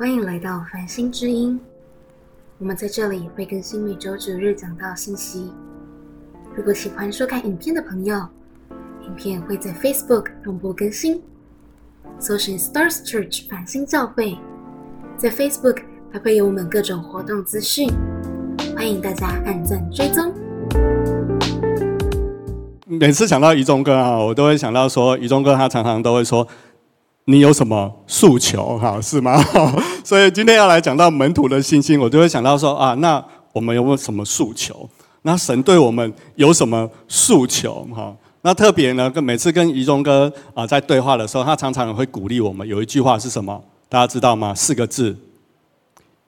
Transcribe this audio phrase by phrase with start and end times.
[0.00, 1.60] 欢迎来到繁星之音。
[2.56, 5.52] 我们在这里会更新每周九日讲道信息。
[6.56, 8.16] 如果喜欢收看影片的朋友，
[9.02, 11.22] 影片会在 Facebook 同步更新，
[12.18, 14.38] 搜寻 Stars Church 繁星教会，
[15.18, 17.86] 在 Facebook 还会有我们各种活动资讯，
[18.74, 20.32] 欢迎大家按赞追踪。
[22.86, 26.48] 每次想到一中哥啊，我都会想到说，一中哥他常常都会说。
[27.26, 28.78] 你有什么诉求？
[28.78, 29.40] 哈，是吗？
[30.02, 34.88] 所以今天要来讲到门徒的信心，我就会想到说啊，那我们有没有什么诉求？
[35.22, 37.86] 那神对我们有什么诉求？
[37.94, 42.66] 哈，那特别呢，跟每次跟怡中哥啊在对话的时候，他常常会鼓励我们。
[42.66, 43.62] 有一句话是什么？
[43.88, 44.54] 大家知道吗？
[44.54, 45.16] 四个字：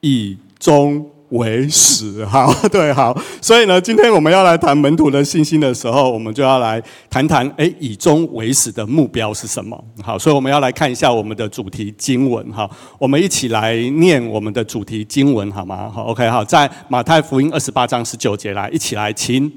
[0.01, 1.09] 以终。
[1.33, 9.83] 为始，好， 对，好，所以呢，今天我们要来谈门徒的信心的时候，我们就要来谈谈，哎，以终为始的目标是什么？
[10.03, 12.69] 好，所以我们要来看一下我们的主题经文，哈，
[12.99, 15.89] 我们一起来念我们的主题经文，好吗？
[15.93, 19.51] 好，OK，好，在马太福音二十八章十九节来，一起来，请。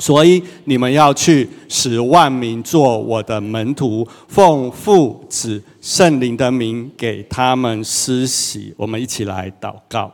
[0.00, 8.72] 所以你们要去使万民做我的门徒，奉父子圣灵的名给他们施洗。
[8.76, 10.12] 我们一起来祷告。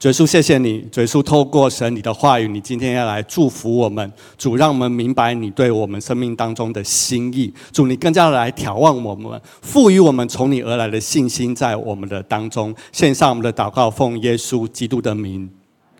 [0.00, 15.50] 主耶稣，谢谢你，主耶稣透过神你的话语，你今天要来祝福我们，主让我们明白你对我们生命当中的心意，主你更加的来眺望我们，赋予我们从你而来的信心在我们的当中，献上我们的祷告，奉耶稣基督的名，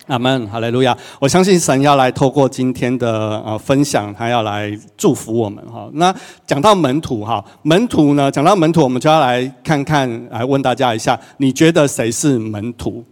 [0.06, 0.96] 阿门，哈利路亚。
[1.20, 5.90] 我相信神要来透过今天的呃分享，他要来祝福我们哈。
[5.92, 6.10] 那
[6.46, 13.04] 讲到门徒哈，门徒呢，讲到门徒，我们就要来看看，来问大家一下，你觉得谁是门徒？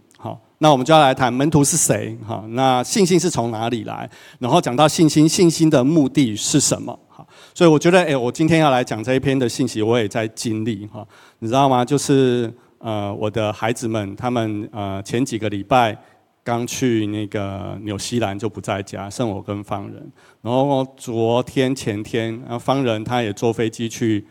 [0.61, 2.17] 那我们就要来谈门徒是谁？
[2.27, 4.09] 哈，那信心是从哪里来？
[4.39, 6.97] 然后讲到信心，信心的目的是什么？
[7.07, 11.07] 哈，所以我觉得，哎，我今天要来讲这一篇的信息，我也在经历哈，
[11.39, 11.85] 你知道吗？
[11.85, 15.97] 就是呃，我的孩子们，他们呃前几个礼拜
[16.43, 20.11] 刚去那个纽西兰就不在家，剩我跟方人。
[20.41, 24.25] 然后昨天前天，然后方人他也坐飞机去。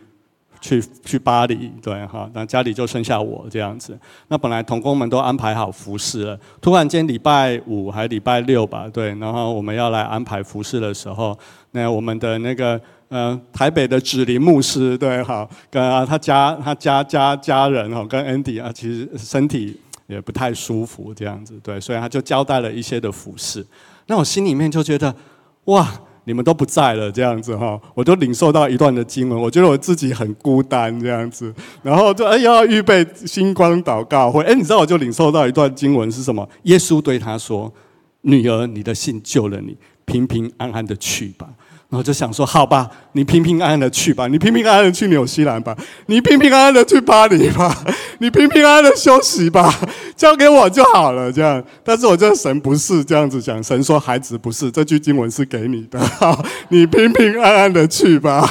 [0.61, 3.97] 去去巴黎，对哈，那家里就剩下我这样子。
[4.27, 11.37] 那本来童工们都安排好服饰了，突然间礼拜五还礼拜六吧，对，然后我们要来安排服饰的时候，
[11.71, 23.65] 那我们的那个呃台北的指林牧师，对哈，跟啊他家他家家家人哈，跟 Andy 啊，其实身体也不太舒服这样子，对，所以他就交代了一些的服饰。
[24.07, 25.15] 那我心里面就觉得，
[25.65, 25.89] 哇。
[26.29, 31.51] 你们都不在了，这样子哈，我就领受到一段的经文，我觉得我自己很孤单这样子，
[31.81, 36.47] 然后就哎要预备星光祷告会，哎，你知道我就领受到一段经文是什么？
[36.65, 37.73] 耶稣对他说
[38.21, 39.75] ：“女儿，你的信救了你，
[40.05, 41.49] 平平安安的去吧。”
[41.89, 47.75] 然后就想说，好吧，你平平安安的去吧，你平平安安的去纽西兰吧，你平平安安的去巴黎吧，
[48.19, 49.73] 你平平安安的休息吧，
[50.15, 51.31] 交给我就好了。
[51.31, 55.99] 这样，但是我这神不是这样子讲，神说孩子不是，这句经文是给你的，
[56.69, 58.47] 你平平安安的去吧。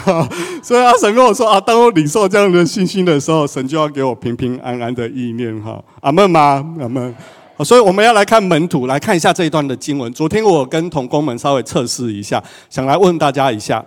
[0.61, 5.57] 所以阿神跟我说啊，当我领受这样的信心的时候，神就要给我平平安安的意念。
[5.63, 6.75] 哈，阿门吗？
[6.81, 7.15] 阿门。
[7.65, 10.13] 所以我们要来看门徒，来看一下这一段的经文。
[10.13, 13.85] 昨天我跟同工们稍微测试一下，想来问大家一下，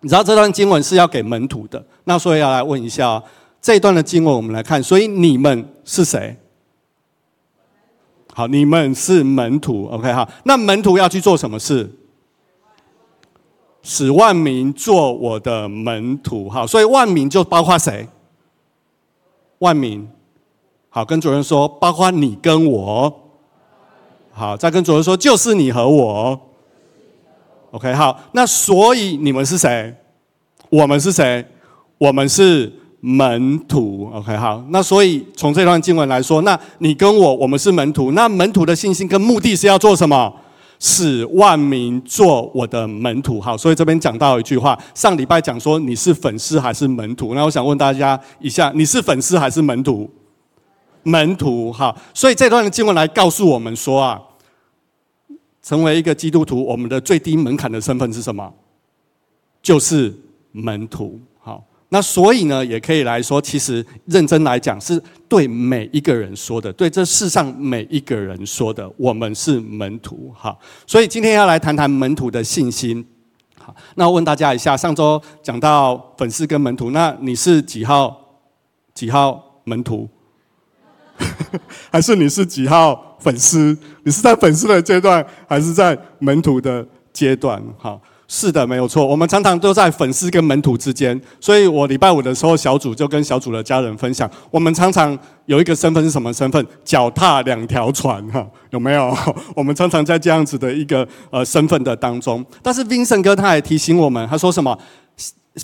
[0.00, 3.22] 你知道这段经文是要给门徒的，那所以要来问一下
[3.60, 4.82] 这一段的经文，我们来看。
[4.82, 6.36] 所以你们是谁？
[8.34, 9.86] 好，你们是门徒。
[9.86, 11.90] OK，好，那门徒要去做什么事？
[13.82, 16.50] 使万民做我的门徒。
[16.50, 18.06] 好，所以万民就包括谁？
[19.60, 20.06] 万民。
[20.96, 23.14] 好，跟主任说，包括你跟我。
[24.32, 26.40] 好，再跟主任说，就是你和我。
[27.72, 29.94] OK，好，那所以你们是谁？
[30.70, 31.44] 我们是谁？
[31.98, 34.10] 我们是门徒。
[34.10, 38.12] OK，好，那所以从这段经文来说，那你跟我，我们是门徒。
[38.12, 40.32] 那门徒的信心跟目的是要做什么？
[40.78, 43.38] 使万民做我的门徒。
[43.38, 47.34] 好，所以这边讲到一句话，上礼拜讲说你是粉丝还是门徒？
[47.34, 50.10] 那我想问大家一下，你是粉丝还是门徒？
[51.06, 54.20] 门徒哈，所以这段经文来告诉我们说啊，
[55.62, 58.52] 成为一个基督徒，我们的最低门槛的身份是什么？
[59.62, 60.12] 就是
[60.50, 61.20] 门徒。
[61.38, 70.32] 好，那所以呢，也可以来说，其实认真来讲，是对每一个人说的，对这世上每一个人说的，我们是门徒。
[70.34, 73.06] 好，所以今天要来谈谈门徒的信心。
[73.60, 78.20] 好，那我问大家一下，上周讲到粉丝跟门徒，那你是几号？
[78.92, 80.08] 几号门徒？
[81.90, 83.76] 还是你是几号粉丝？
[84.04, 87.62] 你是在粉丝的阶段，还是在门徒的阶段？
[87.78, 87.98] 哈，
[88.28, 89.06] 是的，没有错。
[89.06, 96.64] 我们常常都在粉丝跟门徒之间，所以我礼拜五的时候，小组就跟小组的家人分享，我们常常有一个身份是什么身份？
[96.84, 99.16] 脚踏两条船，哈， 有没有？
[99.54, 102.44] 我们常常在这样子的一个呃身份的当中。
[102.62, 104.76] 但是 Vincent 哥他也提醒我们，他说什么？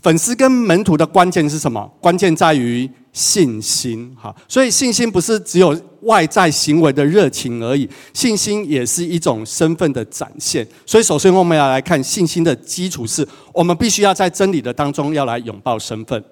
[0.00, 1.86] 粉丝跟门徒的关键是什么？
[2.00, 4.34] 关键在于信心，哈。
[4.48, 10.66] 所以信心不是只有外在行为的热情而已，信心也是一种身份的展现。
[10.86, 16.22] 所以，首先我们要来看信心的基础，是我们必须要在真理的当中要来拥抱身份。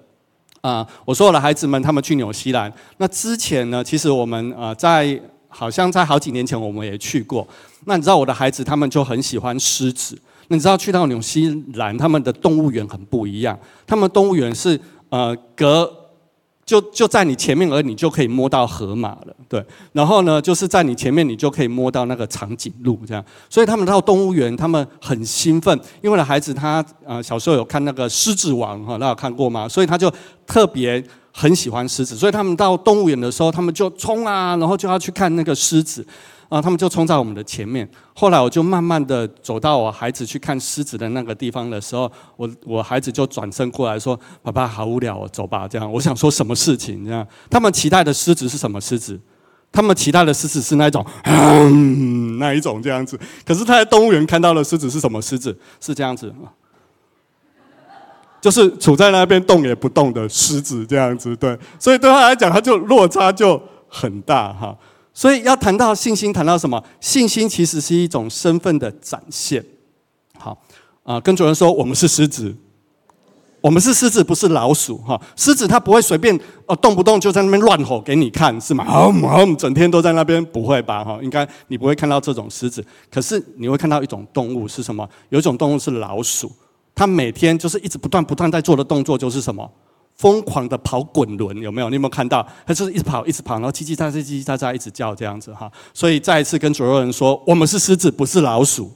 [0.61, 7.47] 啊，我说我的孩子们他们去纽西兰，那之前呢，其实我们呃在好像在好几年前我们也去过。
[7.85, 10.17] 那你知道我的孩子他们就很喜欢狮子。
[10.49, 13.57] 你知道去到纽西兰，他们的动物园很不一样。
[13.87, 14.79] 他们动物园是
[15.09, 15.91] 呃隔
[16.71, 19.61] 就就在你前面，而你就可以摸到河马了，对。
[19.91, 23.21] 然后呢，就是在你前面，你就可以摸到那个长颈鹿这样。
[23.49, 29.67] 所以他们到动物园，他们很兴奋，因为那孩子他呃小时候有看那个《狮子王》哈，大家有看过吗？
[29.67, 30.09] 所以他就
[30.47, 31.03] 特别
[31.33, 32.15] 很喜欢狮子。
[32.15, 36.07] 所以他们到动物园的时候，他们就冲啊，然后就要去看那个狮子。
[36.51, 37.89] 啊，他们就冲在我们的前面。
[38.13, 47.25] 后来我就慢慢的走到我孩子去看狮子的那个地方的时候，我我孩子就转身过来说：“爸爸好无聊哦，走吧。”这样，我想说什么事情这样？
[47.49, 49.17] 他们期待的狮子是什么狮子？
[49.71, 51.05] 他们期待的狮子是那一种
[52.37, 53.17] 那一种这样子。
[53.45, 55.57] 可是他在动物园看到的狮子是什么狮子？
[55.79, 56.35] 是这样子，
[58.41, 61.33] 就是处在那边动也不动的狮子这样子。
[61.37, 64.77] 对，所以对他来讲，他就落差就很大哈。
[65.13, 66.81] 所以要谈到信心，谈到什么？
[66.99, 69.63] 信心其实是一种身份的展现。
[70.37, 70.57] 好，
[71.03, 72.55] 啊，跟主人说，我们是狮子，
[73.59, 74.97] 我们是狮子，不是老鼠。
[74.99, 78.85] 哈，狮子它不会随便哦，动不动就在那边乱吼给你看，是吗？
[78.87, 81.03] 哦，整天都在那边，不会吧？
[81.03, 82.83] 哈，应该你不会看到这种狮子。
[83.11, 85.07] 可是你会看到一种动物是什么？
[85.29, 86.51] 有一种动物是老鼠，
[86.95, 89.69] 它每天就是一直不断不断在做的动作就是什么？
[90.21, 91.89] 疯狂的跑滚轮有没有？
[91.89, 92.47] 你有没有看到？
[92.63, 95.69] 它就是一直跑，一直跑，然后叽叽喳喳、叽叽喳喳一直叫这样子哈。
[95.95, 98.91] 所以再一次跟左右人说，我们是狮子，不是老鼠。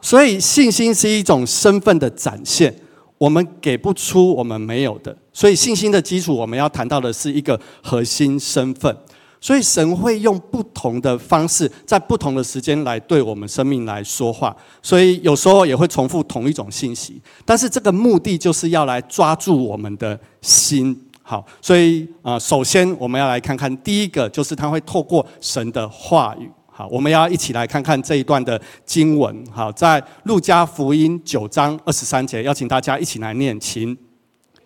[0.00, 2.72] 所以信心是一种身份的展现，
[3.18, 5.16] 我们给不出我们没有的。
[5.32, 8.96] 所以信心的基础，我们要谈到的是一个核心身份。
[9.42, 14.56] 所以神会用不同的方式，在不同的时间来对我们生命来说话。
[14.80, 20.96] 所以有时候也会重复同一种信息，但是这个目的就是要来抓住我们的心。
[21.24, 26.48] 好，所以啊，首先我们要来看看第一个，就是他会透过神的话语。
[26.70, 29.44] 好，我们要一起来看看这一段的经文。
[29.50, 33.58] 好，在路加福音九章二十三节，邀请大家一起来念。
[33.58, 33.96] 请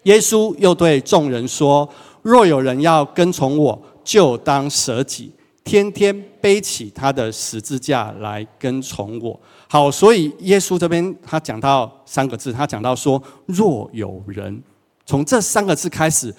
[0.02, 1.88] 耶稣又对众人说
[2.20, 5.32] ：“若有人要跟从我。”就当舍己，
[5.64, 9.38] 天天背起他的十字架来跟从我。
[9.66, 14.62] 好，所以耶稣这边他讲到三个字，他讲到说：若有人
[15.04, 16.32] 从这三个字开始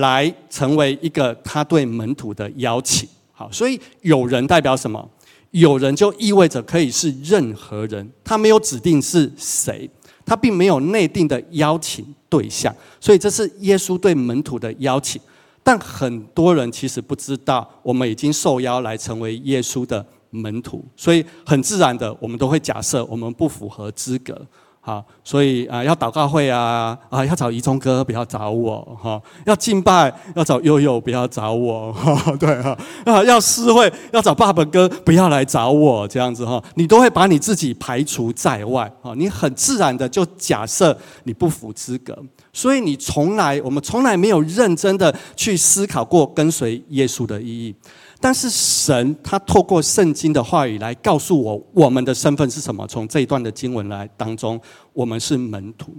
[0.00, 3.08] 来成为一个他对门徒的邀请。
[3.32, 5.08] 好，所以有人代表什么？
[5.52, 9.88] 有人就意味着可以是任何人，他没有指定是谁，
[10.26, 12.74] 他并没有内定的邀请对象。
[13.00, 15.22] 所以这是耶稣对门徒的邀请。
[15.64, 24.40] 但很多人其实不知道，我们已经受邀来成为耶稣的门徒，所以很自然的，我们都会假设我们不符合资格。
[24.86, 32.36] 好，所以啊，要祷告会啊，啊，要找怡中哥，不要找我哈；要敬拜，要找悠悠，不要找我 哈。
[32.36, 36.62] 对哈，啊，要私会，要找爸爸哥，不要来找我这样子哈。
[36.74, 42.14] 你都会把你自己排除在外啊，你很自然的就假设你不符资格。
[42.54, 47.74] 所以你从来，我们从来没有认真的去思考过跟随耶稣的意义。
[48.20, 52.86] 但是神他透过圣经的话语来告诉我，我们的身份是什么？
[52.86, 54.58] 从这一段的经文来当中，
[54.94, 55.92] 我们是门徒。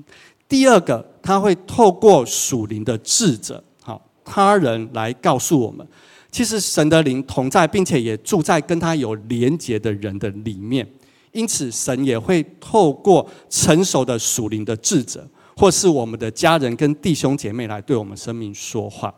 [0.47, 5.85] 第二个，他会透过属灵的智者，好他人来告诉我们，
[6.31, 10.87] 其实神的灵同在，并且也住在跟他有连结的人的里面。
[11.31, 15.27] 因此，神也会透过成熟的属灵的智者。
[15.55, 19.13] 或是我们的家人跟弟兄姐妹来对我们生命说话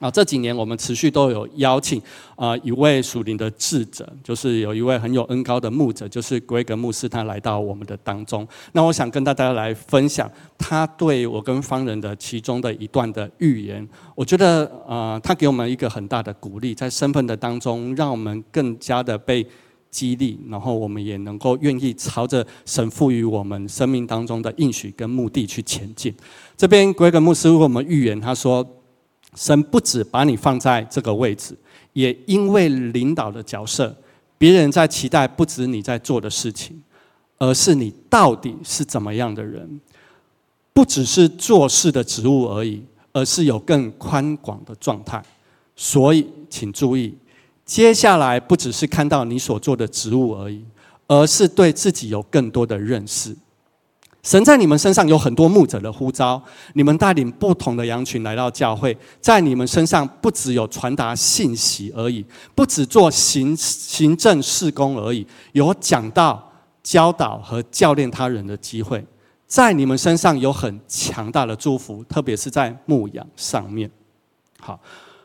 [0.00, 0.10] 啊！
[0.10, 2.02] 这几年我们持续都有邀请
[2.34, 8.46] 啊一位属灵的智者，就是有一位很有恩高的牧者，就是规格牧师，他来到我们的当中。
[8.72, 13.88] 那我想跟大家来分享他对我跟方人的其中的一段的预言。
[14.14, 19.46] 我觉得啊，他给我们一个很大的鼓励，在身份的当中，让我们更加的被。
[19.92, 26.12] 激励，然后我们也能够愿意朝着神赋予我们生命当中的应许跟目的去前进。
[26.56, 28.66] 这边规格牧师为我们预言，他说：
[29.36, 31.54] 神不止把你放在这个位置，
[31.92, 33.94] 也因为领导的角色，
[34.38, 36.82] 别人在期待不止你在做的事情，
[37.38, 39.80] 而是你到底是怎么样的人。
[40.72, 42.82] 不只是做事的职务而已，
[43.12, 45.22] 而是有更宽广的状态。
[45.76, 47.14] 所以，请注意，
[47.72, 50.62] 接下来不只是看到你所做的职务而已，
[51.06, 53.34] 而是对自己有更多的认识。
[54.22, 56.42] 神在你们身上有很多牧者的呼召，
[56.74, 62.22] 你们带领不同的羊群来到教会，在你们身上不只有传达信息而已，
[62.54, 66.52] 不只做行行政事工而已，有讲道、
[66.82, 69.02] 教导和教练他人的机会。
[69.46, 73.90] 在你们身上有很强大的祝福，特别是在牧养上面。
[74.60, 74.78] 好，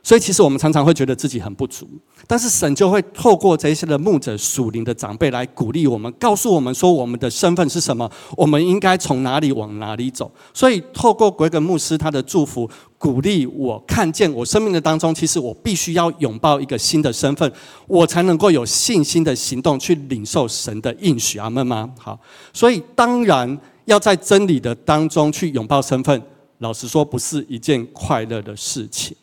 [0.03, 1.87] 所以其实我们常常会觉得自己很不足，
[2.25, 10.31] 但是神就会透过这些的牧者、属灵的长辈来鼓励我们，告诉我们说我们的身份是什么，我们应该从哪里往哪里走。
[10.53, 17.51] 所以透过鬼格牧师他的祝福，鼓励我看见我生命的当中，其实我必须要拥抱一个新的身份，
[17.87, 21.37] 我才能够有信心的行动去领受神的应许。
[21.37, 21.89] 阿门吗？
[21.99, 22.19] 好，
[22.53, 23.59] 所以当然。
[23.87, 26.21] 要在真理的当中去拥抱身份，
[26.57, 29.15] 老实说，不是一件快乐的事情，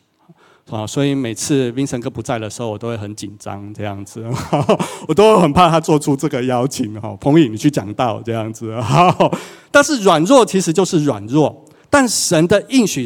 [0.71, 4.25] 啊，所以每次 Vincent 哥不在的时候，我都会很紧张，这样子，
[5.07, 9.31] 我都很怕他做出这个邀请，哈，彭颖你去讲道这样子，好，
[9.69, 13.05] 但是软弱其实就是软弱，但神的应许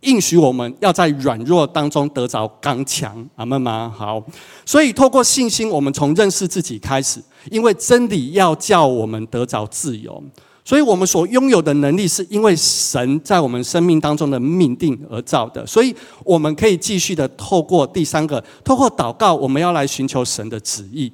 [0.00, 3.90] 应许我们要在软弱当中得着刚强，阿门吗？
[3.96, 4.22] 好，
[4.66, 10.22] 所以透过信心，我们从认识自己开始，因为真理要叫我们得着自由。
[10.70, 15.66] 所以我们所拥有的能力，是因为神在我们生命当中的命定而造的。
[15.66, 21.12] 所以我们可以继续的透过第三个，透过祷告，我们要来寻求神的旨意。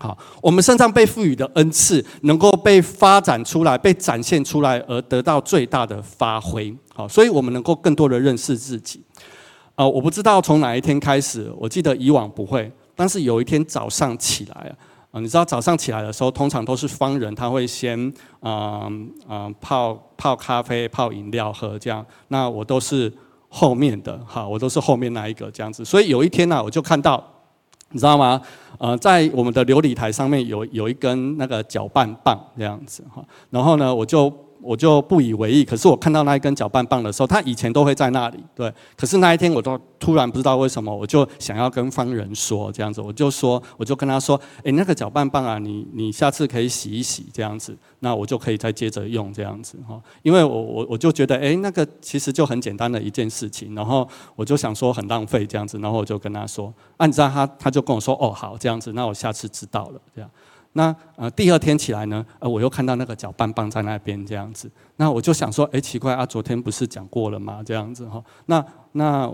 [0.00, 6.76] 好，我们身上被赋予的恩赐，能够被发展出来、被展现出来，而得到最大的发挥。
[6.92, 9.00] 好，所以我们能够更多的认识自己。
[9.76, 14.76] 啊，我不知道从哪一天开始，我记得以往不会，但是有一天早上起来
[15.10, 15.20] 啊。
[15.20, 17.98] 你知道早上起来的时候，通常都是方人，他会先
[18.42, 22.04] 嗯嗯泡泡咖啡、泡饮料喝这样。
[22.28, 23.12] 那我都是
[23.48, 25.84] 后面的，哈，我都是后面那一个这样子。
[25.84, 27.22] 所以有一天呢，我就看到，
[27.90, 28.40] 你知道吗？
[28.78, 33.24] 呃，在我们的琉璃台上面有有一根那个搅拌棒这样子哈。
[33.50, 34.32] 然后呢，我就。
[34.60, 38.72] 我就不以为意，可是我看到那一根搅拌棒的时候，它以前都会在那里，对。
[38.96, 50.00] 可是那一天，我都突然不知道为什么，我就想要跟方人说这样子，我就说，我就跟他说，哎，那个搅拌棒啊，你你下次可以洗一洗这样子，那我就可以再接着用这样子哈。
[50.22, 60.30] 因为我我我就觉得，哎，那个其实就很简单的一件事情，然后我就想说很浪费这样子，然后我就跟他说，按照他他就跟我说，哦好这样子，那我下次知道了这样。
[60.78, 67.60] 那呃，第二天起来呢，呃，我又看到那个搅拌棒在那边这样子，那我就想说，哎，奇怪啊，昨天不是讲过了吗？
[67.66, 69.28] 这样子哈，那那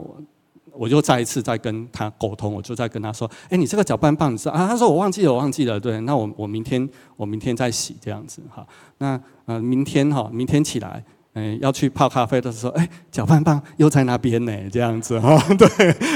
[0.72, 4.66] 我就再一次再跟他沟通，我就再跟他说，哎，你这个搅拌棒是啊？
[4.66, 5.78] 他说我忘记了，我忘记了。
[5.78, 8.66] 对，那我我明天我明天再洗这样子哈。
[8.96, 15.36] 那呃，明天哈，明天起来，嗯，要去泡咖啡的时候，哎，搅拌棒又在那边呢，这样子哈。
[15.58, 15.68] 对，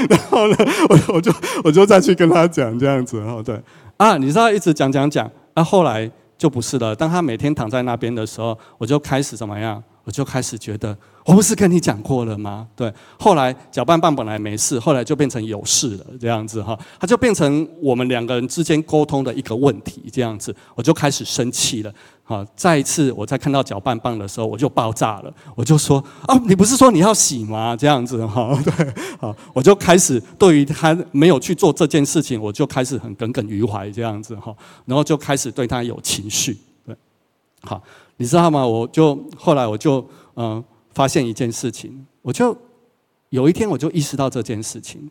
[0.09, 0.57] 然后呢，
[0.89, 1.31] 我我就
[1.63, 3.61] 我就再去跟他讲这样子哈，对。
[3.99, 6.95] 啊，你知道一直讲讲讲，那，后来就不是了。
[6.95, 9.83] 当他每天躺在那边的时候，我就开始怎么样？
[10.05, 10.97] 我就开始觉得。
[11.25, 12.65] 我不是跟你讲过了吗？
[12.77, 21.93] 对，后来搅拌棒本来没事，后来就变成有事了，这样子哈，它就变成我们两个人之间沟通的一个问题，这样子，我就开始生气了。
[22.29, 27.75] 好，再一次我在看到搅拌棒的时候，我就爆炸了，我就说啊，你不是说你要洗吗？
[27.75, 34.55] 这样子哈，对，好，我就开始对于他没有去做这件事情，我就开始很耿耿于怀，这样子哈，
[34.85, 36.55] 然后就开始对他有情绪，
[36.85, 36.95] 对，
[37.63, 37.81] 好，
[38.17, 38.63] 你知道吗？
[38.63, 40.63] 我就后来我就嗯。
[40.91, 42.57] 发现一件事情，我就
[43.29, 45.09] 有一天我就意识到这件事情，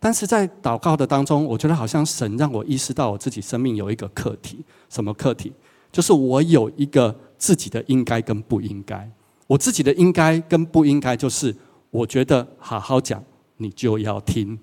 [0.00, 5.52] 但是在祷告的当中，我觉得好像神让我意识到我自己生命有一个课题，什么课题？
[5.92, 9.10] 就是我有一个自己的应该跟不应该，
[9.46, 11.54] 我自己的应该跟不应该，就是
[11.90, 13.22] 我觉得好好讲
[13.56, 14.58] 你就要听，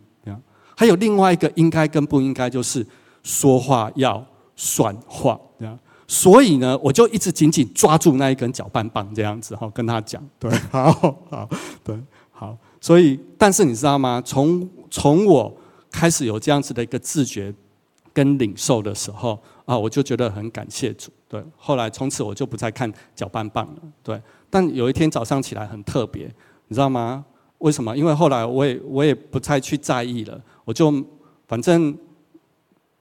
[0.76, 2.86] 还有另外一个应该跟不应该，就是
[3.24, 4.26] 说话要
[4.56, 5.40] 算话，
[6.08, 10.92] 所以呢，我就一直紧紧抓住那一根搅拌棒，这样子哈，跟他讲， 对，好
[11.30, 11.50] 好，
[11.84, 11.98] 对，
[12.32, 12.58] 好。
[12.82, 14.22] 所以，但是你知道吗？
[14.26, 15.56] 从从我
[15.90, 17.54] 开始有这样子的一个自觉
[18.12, 21.44] 跟领受的时候啊，我就觉得很感谢主，对。
[21.58, 24.22] 后来从此我就不再看搅拌棒了，对。
[24.50, 26.26] 但有一天早上起来很特别，
[26.68, 27.24] 你知道吗？
[27.60, 27.96] 为什么？
[27.96, 30.94] 因为后来我也我也不再去在意了，我就
[31.48, 31.98] 反正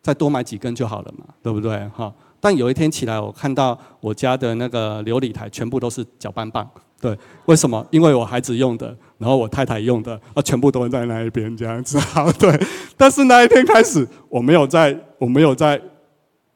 [0.00, 1.76] 再多买几根就好了嘛，对不对？
[1.88, 2.12] 哈。
[2.40, 6.69] 但有一天起来，我看到我家的那个琉璃台全部都是搅拌棒，
[7.00, 7.16] 对，
[7.47, 7.87] 为什么？
[7.90, 12.00] 因为我孩子用的，然后我太太用的，啊，全部都在那一边这样子。
[12.14, 12.61] 好，对。
[12.97, 15.81] 但是那一天开始，我没有在，我没有在，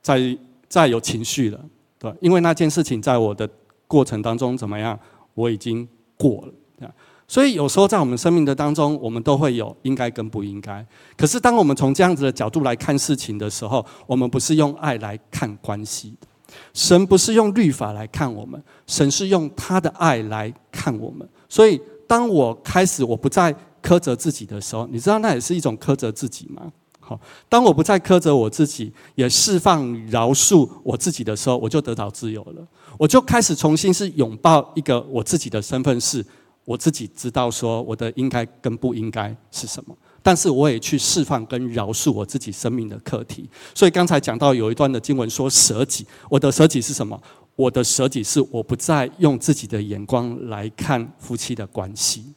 [0.07, 1.61] 在再有情绪了，
[1.99, 3.49] 对，因为那件事情在我的
[3.89, 4.97] 过程当中怎么样，
[5.35, 6.89] 我已经过了。
[7.27, 10.87] 所以有时候在我们生命的当中，我们都会有应该跟不应该。
[11.17, 16.29] 可是当我们从这样子的角度来看事情的时候，我们不是用爱来看关系的。
[16.73, 21.29] 神不是用律法来看我们，神是用他的爱来看我们。
[21.49, 26.73] 所以当我开始我不再苛责自己的时候，你知道那也是一种苛责自己吗？
[27.09, 32.67] 好，当我不再苛责我自己，也释放饶恕我自己的时候，我就得到自由了。
[32.99, 36.25] 我就开始重新是拥抱一个我自己的身份是。
[36.65, 43.49] 我自己知道说我的应该跟不应该是什么，但是我也去释放跟饶恕我自己生命的课题。
[43.73, 47.23] 所以刚才讲到有一段的经文说舍己，我的舍己是什么？
[47.55, 52.35] 我的舍己是我不再用自己的眼光来看夫妻的关系。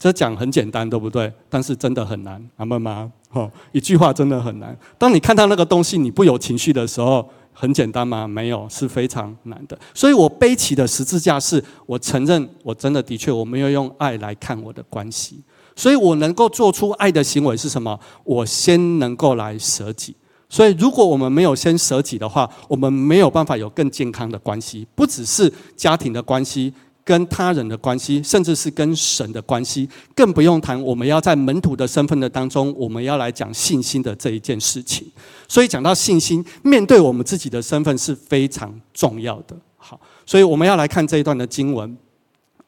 [0.00, 1.32] 这讲很简单，对不对？
[1.48, 4.76] 但是真的很难，阿妹妈，好，一句话真的很难。
[4.98, 7.30] 当你看到那个东西，你不有情绪的时候。
[7.52, 8.26] 很简单吗？
[8.26, 9.78] 没有，是非常难的。
[9.92, 15.42] 所以我背起的十字架，是我承认我真的的确我没有用爱来看我的关系。
[15.76, 17.98] 所以我能够做出爱的行为是什么？
[18.24, 20.16] 我先能够来舍己。
[20.48, 26.72] 所以如果我们没有先舍己的话，我们没有办法有更健康的关系，不只是家庭的关系。
[27.04, 30.80] 跟他人的关系，甚至是跟神的关系，更不用谈。
[30.82, 35.10] 我们要在门徒的身份的当中，我们要来讲信心的这一件事情。
[35.48, 39.56] 所以讲到信心，面对我们自己的身份是非常重要的。
[39.76, 41.96] 好，所以我们要来看这一段的经文。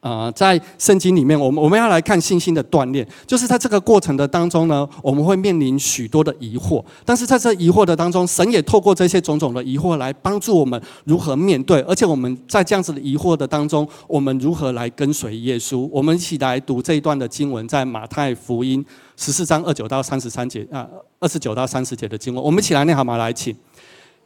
[0.03, 15.87] 啊，在圣经里面，我们我们要来看信心的锻炼，就是在这个过程的当中呢，我们会面临许多的疑惑，但是在这疑惑的当中，神也透过这些种种的疑惑来帮助我们如何面对，而且我们在这样子的疑惑的当中，我们如何来跟随耶稣？
[15.89, 20.85] 我们一起来读这一段的经文，在马太福音十四章二九到三十三节啊，
[21.21, 23.15] 二十九到三十节的经文，我们一起来念好吗？
[23.15, 23.55] 来，请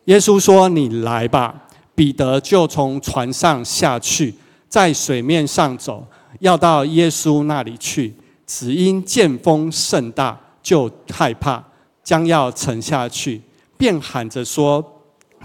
[0.05, 4.33] 耶稣说：“你来吧。”彼得就从船上下去。
[4.69, 6.05] 在水面上走，
[6.39, 8.13] 要到耶稣那里去，
[8.45, 11.63] 只因见风甚大，就害怕，
[12.03, 13.41] 将要沉下去，
[13.77, 14.83] 便喊着说：“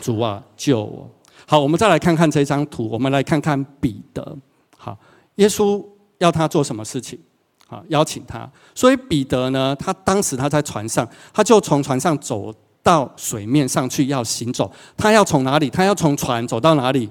[0.00, 1.08] 主啊，救我！”
[1.46, 4.36] 好，我们再来看看这张图，我们来看看彼得。
[4.76, 4.98] 好，
[5.36, 5.84] 耶稣
[6.18, 7.18] 要他做什么事情？
[7.66, 8.50] 好，邀请他。
[8.74, 14.70] 所以彼得呢，他当时他在船上，他就从船上走到水面上去要行走。
[14.96, 15.70] 他要从哪里？
[15.70, 17.08] 他要从船走到哪里？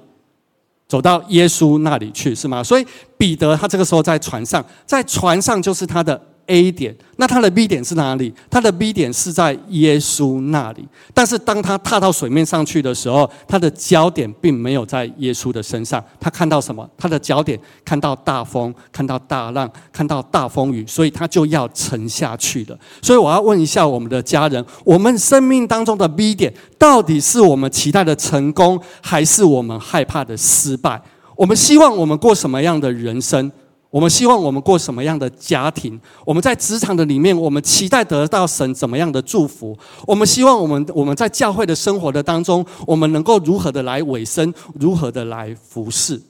[0.91, 2.61] 走到耶稣那里去是吗？
[2.61, 2.85] 所以
[3.17, 6.21] 彼得他这个时候在船上，在船上就是他的。
[6.47, 8.33] A 点，那他的 B 点是哪里？
[8.49, 10.85] 他的 B 点是在耶稣那里。
[11.13, 16.03] 但是当他踏到水面上去的时候，他的焦点并没有在耶稣的身上。
[16.19, 16.89] 他看到什么？
[16.97, 22.77] 他的焦点看到大风，看到大浪，看到大风雨，所以他就要沉下去了。
[23.01, 31.01] 所以我要问一下我们的家人：我们生命当中的 B 点，到底是我们期待的成功，还是我们害怕的失败？
[31.35, 33.51] 我们希望我们过什么样的人生？
[33.91, 35.99] 我们希望我们过什么样的家庭？
[36.25, 39.77] 我们在职场的里面，我们期待得到神怎么样的祝福？
[40.07, 46.21] 我们希望我们我们在教会的生活的当中，我们能够如何的来委身，如何的来服侍？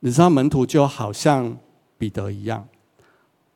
[0.00, 1.56] 你知道门徒就好像
[1.96, 2.66] 彼得一样，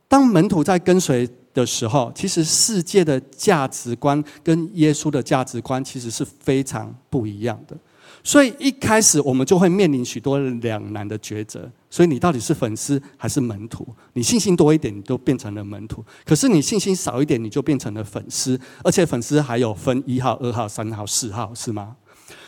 [0.07, 7.77] 当门徒在跟随的时候，其实世界的价值观跟耶稣的价值观其实是非常不一样的。
[8.23, 11.69] 所以一开始我们就会面临许多两难的抉择。
[11.91, 13.87] 所以你到底是粉丝还是门徒？
[14.13, 18.61] 你信心多一点，你就变成了门徒；可是你信心少一点，你就变成了粉丝。
[18.85, 21.97] 而且粉丝还有分一号、二号、三号、四号，是吗？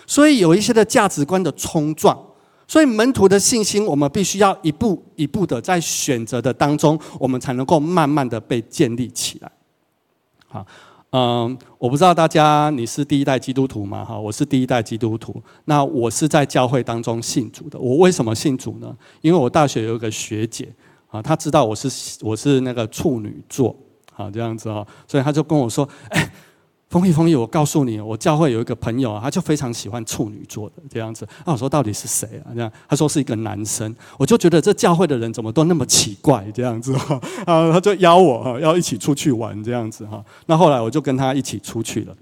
[0.07, 2.19] 所以有一些的价值观的冲撞。
[2.69, 9.51] 所以门徒的信心，我们必须要一步一步的在选择的当中，我们才能够慢慢的被建立起来。
[10.49, 10.67] 好。
[11.13, 14.05] 嗯，我不知道大家你是第一代基督徒吗？
[14.05, 15.43] 哈，我是第一代基督徒。
[15.65, 17.79] 那我是在教会当中信主的。
[17.79, 18.97] 我为什么信主呢？
[19.21, 20.73] 因为我大学有一个学姐
[21.09, 23.77] 啊，她知道我是我是那个处女座，
[24.15, 26.31] 啊这样子啊，所以她就跟我说，哎。
[26.91, 31.25] 丰毅，丰毅，我告诉你，我教会有一个朋友啊，他就非常喜欢处女座的这样子。
[31.47, 32.51] 那我说到底是谁啊？
[32.53, 37.15] 这样他说是一个男生，我就觉得这教会的人怎么都那么奇怪这样子哈。
[37.47, 40.21] 啊，他就邀我哈，要一起出去玩这样子哈。
[40.47, 42.15] 那后来我就跟他一起出去了。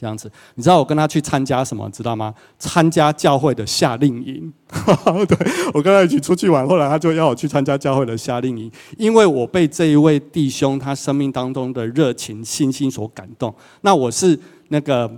[0.00, 1.86] 这样子，你知道我跟他去参加什么？
[1.90, 2.34] 知道吗？
[2.58, 4.50] 参加教会的夏令营。
[5.28, 5.36] 对
[5.74, 13.54] 我跟他一起出去玩，后来他就要我去参加教会的夏令营，因为我被这一位弟兄他生命当中的热情、信心所感动。
[13.82, 15.10] 那我是那个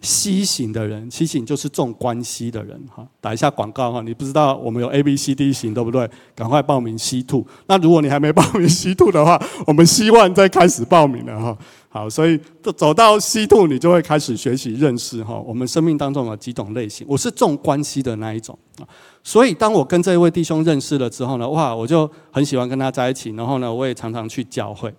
[0.00, 3.06] 西型的人，西型就是重关系的人哈。
[3.20, 6.08] 打一下广告哈，你不知道我们有 A、B、C、D 型对不对？
[6.34, 7.46] 赶快报名 C two。
[7.66, 11.56] 那如果你还没报名 C two 的话，我们希望再开始报名了哈。
[11.94, 12.36] 好，所以
[12.76, 15.40] 走到西度你就会开始学习认识哈。
[15.46, 18.82] 我们生命当中有几种类型，我是重关系的那一种啊。
[19.22, 23.30] 所以当我跟这位弟兄认识了之后呢，哇，我就很喜欢跟他在一起。
[23.36, 24.92] 然后呢，我也常常去教会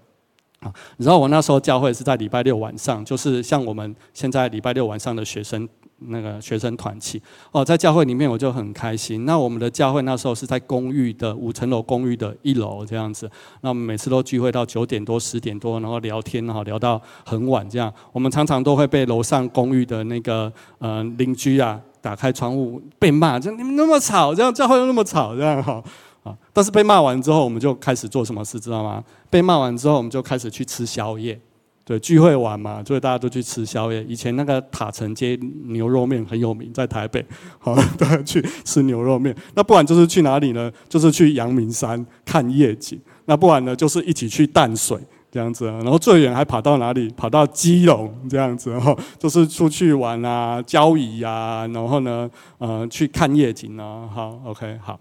[0.66, 0.74] 啊。
[0.98, 5.68] 你知道我那时候教会是在礼拜六晚上，就是像我们现在礼拜六晚上的学生。
[6.08, 7.22] 那个学生团契
[7.54, 9.24] 哦，在教会里面我就很开心。
[9.24, 13.32] 那我们的教会那时候是在公寓的五层楼公寓的一楼这样子。
[13.62, 17.92] 那我们每次都聚会到九点多、十点多，然后聊天哈，聊到很晚这样。
[18.12, 25.82] 我们常常都会被楼上公寓的那个呃邻居啊打开窗户被骂，就你们那么吵，这样教会又那么吵，这样哈
[26.26, 26.36] 啊。
[26.52, 29.02] 但是被骂完之后，我们就开始做什么事，知道吗？
[29.30, 31.40] 被骂完之后，我们就开始去吃宵夜。
[31.88, 34.04] 对，聚会玩嘛，所以大家都去吃宵夜。
[34.06, 37.24] 以前那个塔城街牛肉面很有名，在台北，
[37.60, 39.36] 好， 大家去吃牛肉面。
[39.54, 40.72] 那不管就是去哪里呢？
[40.90, 43.00] 就是去阳明山看夜景。
[43.26, 45.00] 那不然呢，就是一起去淡水
[45.32, 45.68] 这样子。
[45.68, 47.08] 然后最远还跑到哪里？
[47.10, 54.10] 跑到基隆这样子，哈，就是出去玩啊，交谊啊，然后呢，呃，去看夜景啊。
[54.12, 55.00] 好，OK，好。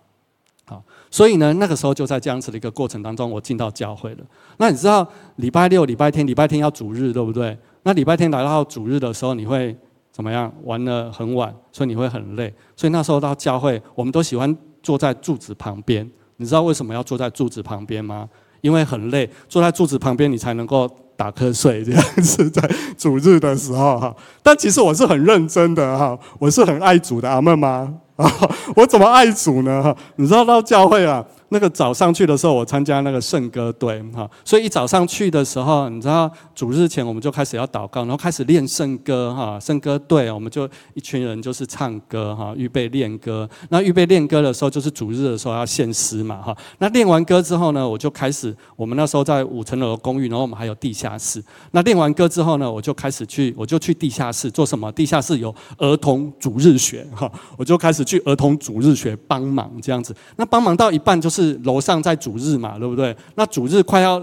[0.66, 0.82] 好，
[1.14, 4.18] 所以呢，那个时候就在这样子的一个过程当中，我进到教会了。
[4.56, 7.56] 那你知道礼拜六、礼拜天、礼拜天要主日，对不对？
[7.84, 9.76] 那礼拜天来到主日的时候，你会
[10.10, 10.52] 怎么样？
[10.64, 12.52] 玩的很晚，所以你会很累。
[12.74, 16.04] 所以那时候到教会，我们都喜欢坐在柱子旁边。
[16.38, 18.28] 你知道为什么要坐在柱子旁边吗？
[18.60, 21.84] 因为很累，坐在柱子旁边，你才能够打瞌睡。
[21.84, 28.00] 这样子在主日的时候哈，但其实我是很认真的哈，我是很爱主的阿妹吗？
[28.16, 28.30] 啊，
[28.76, 29.94] 我怎么爱主呢？
[30.16, 31.24] 你知道到教会啊？
[31.54, 43.48] 那个早上去的时候，我参加那个圣歌队哈，所以一早上去的时候，你知道主日前我们就开始要祷告，然后开始练圣歌哈，圣歌队我们就一群人就是唱歌哈，预备练歌。
[43.68, 46.56] 那预备练歌的时候，就是主日的时候要献诗嘛哈。
[46.78, 51.40] 那练完歌之后呢，我就开始，我们那时候在五层楼的公寓，然后我们还有地下室。
[51.70, 54.90] 那练完歌之后呢，我就开始去，我就去地下室做什么？
[54.90, 60.12] 地下室有儿童主日学哈，我就开始去儿童主日学帮忙这样子。
[60.34, 61.43] 那帮忙到一半就是。
[61.44, 63.14] 是楼上在主日嘛，对不对？
[63.34, 64.22] 那主日快要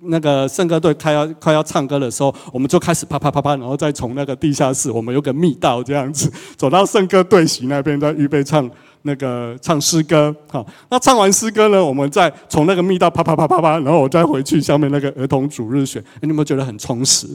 [0.00, 8.68] 那个圣歌队快要快要唱歌的时候，我们就开始啪啪啪啪，然后再从那个地下室，我们有个密道这样子，走到圣歌队席那边，再预备唱
[9.02, 10.34] 那个唱诗歌。
[10.50, 16.02] 好，那唱完诗歌呢，我们再从那个密道啪啪啪啪啪，然后我再回去下面那个儿童主日学。
[16.20, 17.26] 你有没有觉得很充实？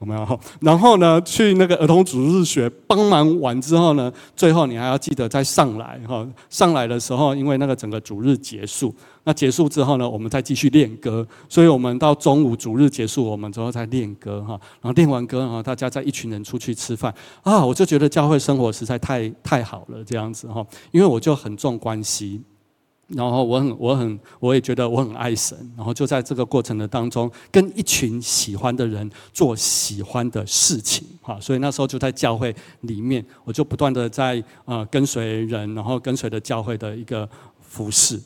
[0.00, 0.40] 有没有？
[0.60, 6.26] 然后呢，去那个儿童主日学帮忙完之后呢，最后你还要记得再上来哈。
[6.48, 11.26] 上来的时候，因为那个整个主日结束，那结束之后呢，我们再继续练歌。
[11.48, 14.50] 所以我们到中午主日结束，我们之后再练歌哈。
[14.80, 17.64] 然后练完歌，然后大家再一群人出去吃饭啊。
[17.64, 20.64] 我就觉得教会生活实在太太好了，这样子哈。
[20.92, 22.40] 因为我就很重关系。
[23.08, 37.28] 然后我很我很我也觉得我很爱神，然后就在这个过程的当中，跟一群喜欢的人做喜欢的事情，哈，所以那时候就在教会里面，我就不断的在呃跟随人，然后跟随着教会的一个
[37.60, 38.20] 服饰。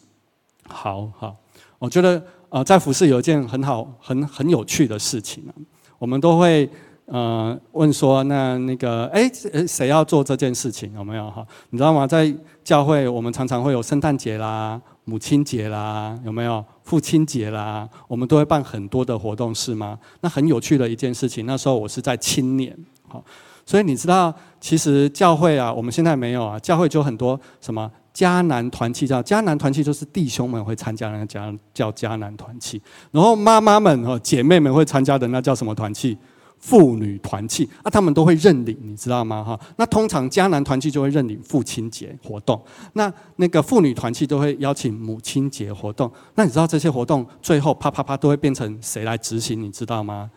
[0.66, 1.37] 好好，
[1.79, 5.55] 我觉得呃在服饰有一件很好很很有趣的事情啊，
[5.99, 6.68] 我们都会。
[7.07, 9.29] 呃，问说那那个，哎，
[9.66, 10.90] 谁要做这件事情？
[10.95, 11.45] 有没有哈？
[11.68, 12.07] 你知道吗？
[12.07, 12.33] 在
[12.64, 17.88] 教会，我们常常会有圣诞节啦、母亲节啦，有没有父亲节啦？
[18.07, 19.98] 我们都会办很多的活动，是吗？
[20.20, 21.44] 那很有趣的一件事情。
[21.44, 22.77] 那时候我是在青年，
[23.09, 23.25] 好，
[23.66, 26.59] 所以你知道，其实教会啊，我们现在没有啊。
[26.61, 32.81] 教会就很多什么迦南团契，叫迦南团契，就是弟兄们会参加那个叫叫迦南团契。
[33.11, 36.16] 然后妈妈们和姐妹们会参加的那叫什么团契？
[36.62, 39.44] 妇女团契啊，他们都会认领，你知道吗？
[39.44, 42.59] 哈，那通常迦南团契就会认领父亲节活动，
[42.94, 46.11] 那那个妇女团契都会邀请母亲节活动。
[46.37, 49.61] 那你知道这些活动最后啪啪啪都会变成谁来执行？
[49.61, 50.31] 你知道吗？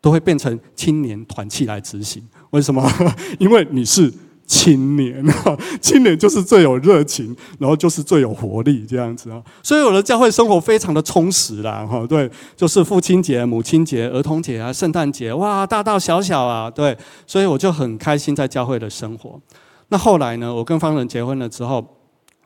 [0.00, 2.22] 都会变成青年团契来执行。
[2.50, 2.86] 为什么？
[3.40, 4.12] 因为你是。
[4.50, 19.40] 青年哈，青年就是最有热情，然后就是最有活力这样子啊，所以我的教会生活非常的充实啦哈，对，就是父亲节、母亲节、儿童节啊、圣诞节，哇，大大小小啊，对，所以我就很开心在教会的生活。
[19.90, 21.86] 那后来呢，我跟方人结婚了之后，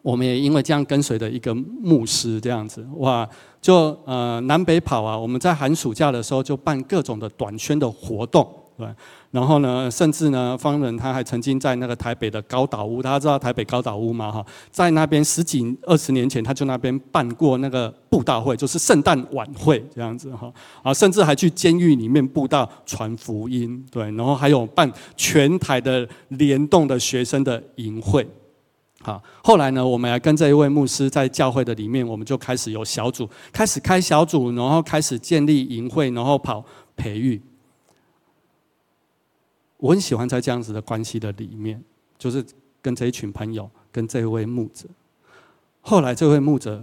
[0.02, 3.26] 我们也因为这样跟随的一个牧师这样子，哇，
[3.62, 8.46] 就呃南北跑啊，我们在寒暑假的时候就办各种的短宣的活动。
[8.76, 8.86] 对。
[9.34, 14.30] 然后呢，甚至呢，方人他还曾经在那个台北的高岛屋，大家知道台北高岛屋吗？
[14.30, 20.48] 哈，在那边十几二十年前，他就那边办过那个布道会，就是圣诞晚会这样子哈。
[20.84, 24.04] 啊，甚至还去监狱里面布道传福音，对。
[24.12, 28.24] 然后还有办全台的联动的学生的营会。
[29.00, 37.42] 好，后来呢，我们来跟这一位牧师在教会的里面，我们就开始有小组，开始开小组，然后开始建立营会，然后跑培育。
[39.84, 41.78] 我很喜欢在这样子的关系的里面，
[42.16, 42.42] 就是
[42.80, 44.88] 跟这一群朋友，跟这位牧者。
[45.82, 46.82] 后来这位牧者，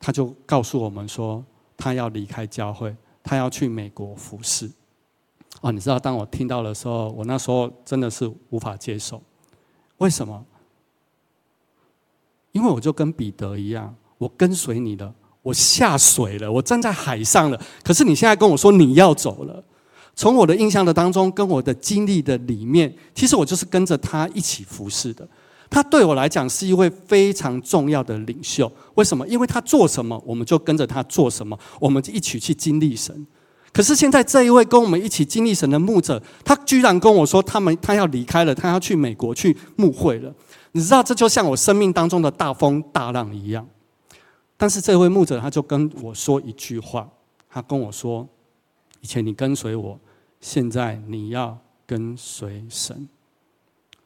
[0.00, 1.44] 他就告诉我们说，
[1.76, 4.70] 他要离开教会，他要去美国服侍。
[5.60, 9.20] 哦，你知道，当我听到的时候，我那时候真的是无法接受。
[9.98, 10.46] 为什么？
[12.52, 17.60] 因为我就跟彼得一样，我跟随你了，我下水了，我站在海上了。
[17.82, 19.62] 可是你现在跟我说你要走了。
[20.16, 25.28] 从我的印象的当中，跟我的经历的里面，其实我就是跟着他一起服侍的。
[25.68, 28.70] 他对我来讲是一位非常重要的领袖。
[28.94, 29.26] 为什么？
[29.26, 33.26] 因为他做什么，我们就跟着他做什么，我们一起去经历神。
[33.72, 40.32] 可是现在这一位跟我们一起经历神的牧者，他居然跟我说，他们他要离开了，他要去美国去牧会了。
[40.72, 43.66] 你知道，这就像我生命当中的大风大浪一样。
[44.56, 47.08] 但是这位牧者他就跟我说一句话，
[47.50, 48.28] 他跟我说。
[49.04, 50.00] 以前你跟随我，
[50.40, 53.06] 现在你要跟随神。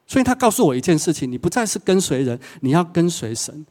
[0.09, 3.65] 所以他告诉我一件事情：你不再是跟随人，你要跟随神。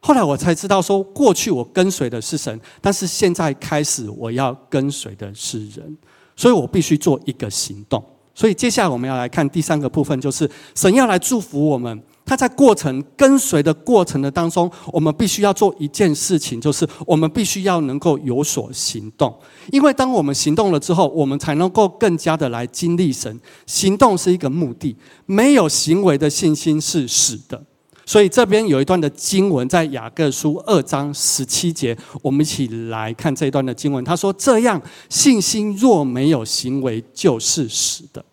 [0.00, 5.94] 后来我才知道，说过去我跟随的是神，但是现在开始我要跟随的是人，
[6.34, 8.02] 所以我必须做一个行动。
[8.34, 12.02] 所以接下来我们要来看第三个部分，就是神要来祝福我们。
[12.30, 19.36] 他在过程跟随的过程的当中，我们必须要做一件事情，就是我们必须要能够有所行动。
[19.72, 23.40] 因为当我们行动了之后，我们才能够更加的来经历神。
[23.66, 27.60] 行动是一个目的，没有行为的信心是死的。
[28.06, 34.04] 所以这边有一段的经文，在雅各书二章十七节，我们一起来看这一段的经文。
[34.04, 38.24] 他说：“这样，信心若没有行为，就是死的。”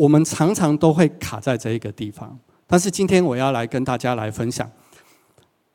[0.00, 4.66] 我们常常都会卡在这一个地方，但是今天我要来跟大家来分享：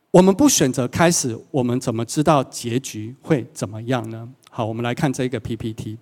[0.09, 4.27] 我们不选择开始，我们怎么知道结局会怎么样呢？
[4.49, 5.99] 好，我们来看这个 PPT。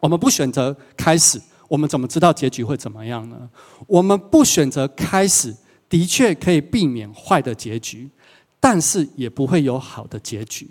[0.00, 3.48] 我们不选择开始，我们怎么知道结局会怎么样呢？
[3.86, 5.54] 我们不选择开始，
[5.88, 8.10] 的确可以避免坏的结局，
[8.58, 10.68] 但是也不会有好的结局。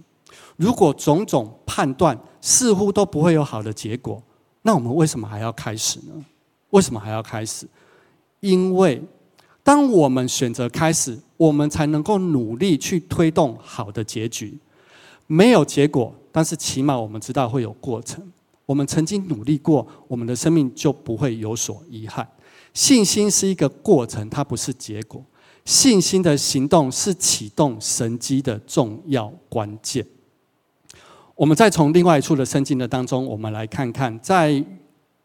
[0.58, 4.22] 如果种种判断似乎都不会有好的结果，
[4.64, 6.26] 那我们为什么还要开始呢？
[6.72, 7.66] 为什么还要开始？
[8.40, 9.02] 因为
[9.64, 14.58] 当我们选择开始，我们才能够努力去推动好的结局。
[15.28, 18.32] 没有结果，但是起码我们知道会有过程。
[18.66, 22.28] 我们曾经努力过，我们的生命就不会有所遗憾。
[22.74, 25.24] 信心是一个过程，它不是结果。
[25.64, 30.04] 信心的行动是启动神机的重要关键。
[31.36, 34.64] 我们再从另外一处的圣经的当中，我们来看看在。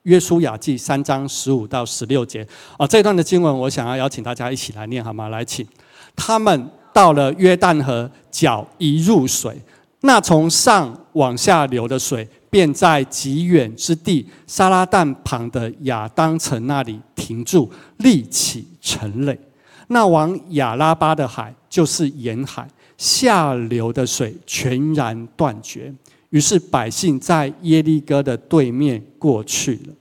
[0.07, 2.47] 约书亚记三章十五到十六节
[2.79, 5.29] 啊，这段的经文，我想要邀请大家一起来念，好吗？
[5.31, 5.67] 来，请
[6.15, 9.61] 他们到了约旦河，脚一入水，
[10.03, 19.37] 那从上往下流的水，便在极远之地沙拉旦旁的亚当城那里停住，立起城垒。
[19.89, 25.93] 那往亚拉巴的海，就是沿海下流的水，全然断绝。
[26.31, 29.95] 于是百姓在耶利哥的对面过去了。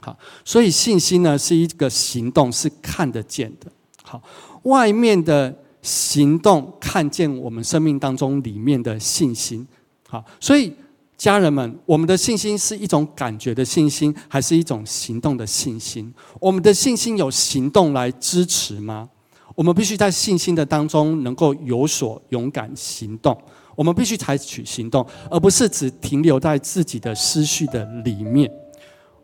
[0.00, 3.70] 好，所以信心呢是一个行动，是看得见的。
[4.02, 4.22] 好，
[4.62, 9.66] 外面的行动看见我们生命当中里面的信心。
[10.08, 10.72] 好，所以
[11.18, 16.12] 家人们，我们的信心是一种感觉的信心，还是一种行动的信心？
[16.40, 19.08] 我们的信心有行动来支持吗？
[19.54, 23.38] 我们必须在信心的当中能够有所勇敢行动。
[23.74, 28.50] 我们必须采取行动，而不是只停留在自己的思绪的里面。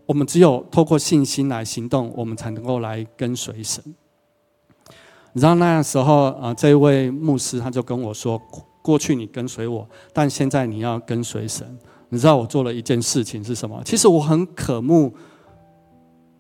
[0.07, 3.83] 我们只有透过信心来行动，我们才能够来跟随神。
[5.33, 8.41] 你知道那时候啊，这位牧师他就跟我说
[8.83, 11.67] ：“过去你跟随我，但现在你要跟随神。”
[12.09, 13.83] 你知道我做了一件事情是什么？
[13.85, 15.13] 其实我很渴慕，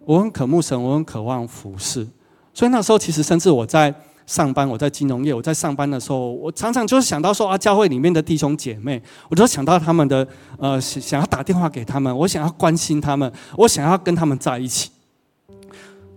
[0.04, 2.06] 我很渴慕神，我很渴望服侍。
[2.54, 3.94] 所以那时候，其实甚至我在。
[4.26, 5.32] 上班，我在金融业。
[5.32, 10.26] 我在上班的时候，我常常就是想到说啊，教会里面的弟兄姐妹，我就想到他们的
[10.58, 14.90] 呃，想要打电话给他们，我想要关心他们，我想要跟他们在一起。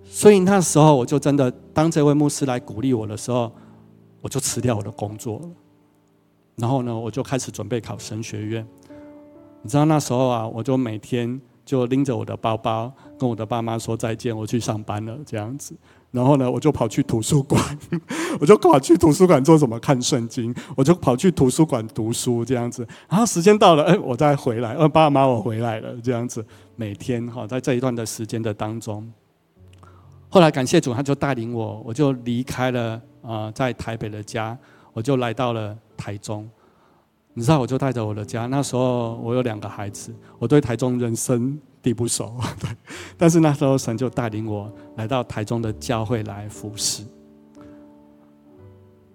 [0.04, 3.52] 所以那时候，我就真的当这位牧师来鼓励我的时候，
[4.22, 5.50] 我就辞掉我的工作了。
[6.56, 8.68] 然后呢，我就开始准备考神学院。
[9.62, 15.76] 你知道那时候啊，我就每天就拎着我的包包，跟我的爸妈说再见，我去上班了这样子。
[16.12, 17.64] 然后呢，我就跑去图书馆，
[18.42, 19.80] 我就跑去图书馆做什么？
[19.80, 20.56] 看圣经。
[20.76, 22.88] 我就跑去图书馆读书这样子。
[23.08, 24.74] 然后时间到了，哎，我再回来。
[24.74, 26.44] 呃，爸妈，我回来了这样子。
[26.76, 29.08] 每天哈，在这一段的时间的当中，
[30.30, 34.58] 后来感谢主，他就带领我，我就离开了啊，在台北的家，
[34.94, 36.50] 我就来到了台中。
[37.36, 38.48] 你知道，我就带着我的家。
[38.48, 41.60] 那时候我有两个孩子，我对台中人生。
[41.82, 42.70] 地不熟， 对，
[43.18, 47.04] 但是那时候神就带领我来到台中的教会来服侍。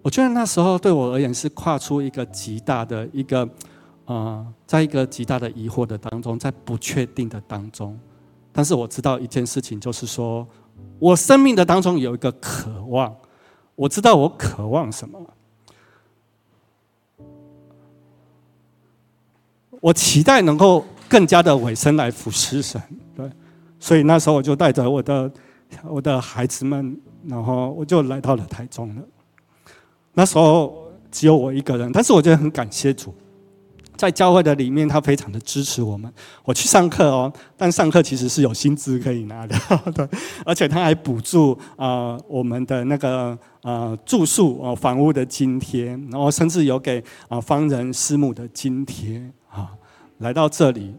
[0.03, 3.49] 我觉得那时候对我而言是跨出一个极大的一个，
[4.07, 7.99] 呃，在一个极大的疑惑的当中，在不确定的当中，
[8.53, 10.47] 但是我知道一件事情，就是说
[10.99, 13.15] 我生命的当中有一个渴望，
[13.75, 15.21] 我知道我渴望什么，
[19.81, 20.85] 我期待能够。
[21.15, 22.83] 更加的委身来服侍神，
[23.17, 23.31] 对，
[23.79, 25.31] 所以那时候我就带着我的
[25.85, 29.03] 我的孩子们，然后我就来到了台中了。
[30.13, 33.15] 那时候只有我一个人，但是我觉得很感谢主，
[33.97, 36.13] 在教会的里面，他非常的支持我们。
[36.43, 39.57] 我去上课哦，但上课其实是有薪资可以拿的，
[39.95, 40.09] 对，
[40.45, 49.71] 而且他还补助啊我们的那个呃住宿哦房屋的津贴，然后甚至有给啊方人师母的津贴啊。
[50.19, 50.95] 来到这里，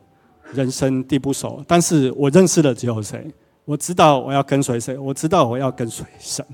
[0.55, 3.31] 人生地不熟，但是我认识的只有谁？
[3.65, 6.45] 我知道我要跟随谁，我知道我要跟随神。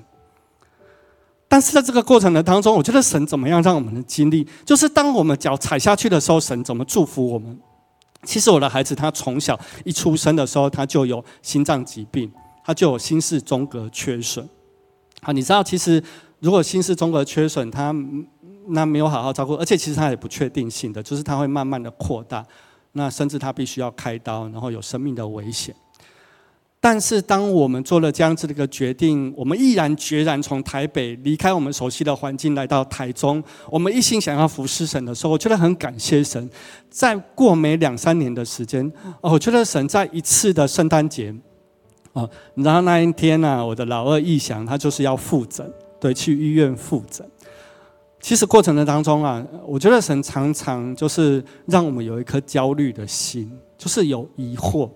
[1.48, 7.60] 但是在这个过程的当中，我觉得神怎么样让我们的经历，就是当我们脚踩下去的时候，神怎么祝福我们？
[8.24, 12.32] 其实我的孩子他从小一出生的时候，他就有心脏疾病，
[12.64, 14.48] 他就有心室中隔缺损。
[15.22, 16.02] 好，你知道，其实
[16.40, 17.94] 如果心室中隔缺损，他
[18.68, 22.46] 那没有好好照顾，而且其实它也不确定性的，就是它会慢慢的扩大，
[22.94, 25.74] 那甚至他必须要开刀，然后有生命的危险。
[26.84, 36.50] 但是当我们做了这样子的一个决定，我们毅然决然从台北离开我们熟悉的环境，来到台中，我们一心想要服侍神的时候，我觉得很感谢神。
[36.90, 41.32] 在过没两三年的时间，哦，我觉得神在一次的圣诞节，
[42.14, 47.24] 哦，然后那一天呢，我的老二义祥他就是要复诊，对，去医院复诊。
[48.22, 54.90] 其实过程的当中啊，我觉得神常常就是让我们有一颗焦虑的心，就是有疑惑，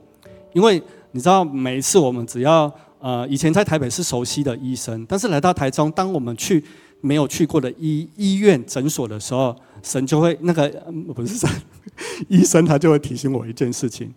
[0.54, 6.64] 因为你知道，每一次我们只要呃以前在台北是熟悉的医生，但是来到台中，当我们去
[7.02, 10.70] 没有去过的医医院诊所的时候，神就会那个
[11.16, 11.50] 不是神，
[12.30, 14.14] 医生他就会提醒我一件事情：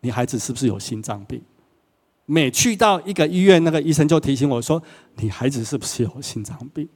[0.00, 1.42] 你孩子是不是有心脏病？
[2.26, 4.80] 每去到一个医院，那个医生就提醒我说：
[5.16, 6.88] 你孩子是不是有心脏病？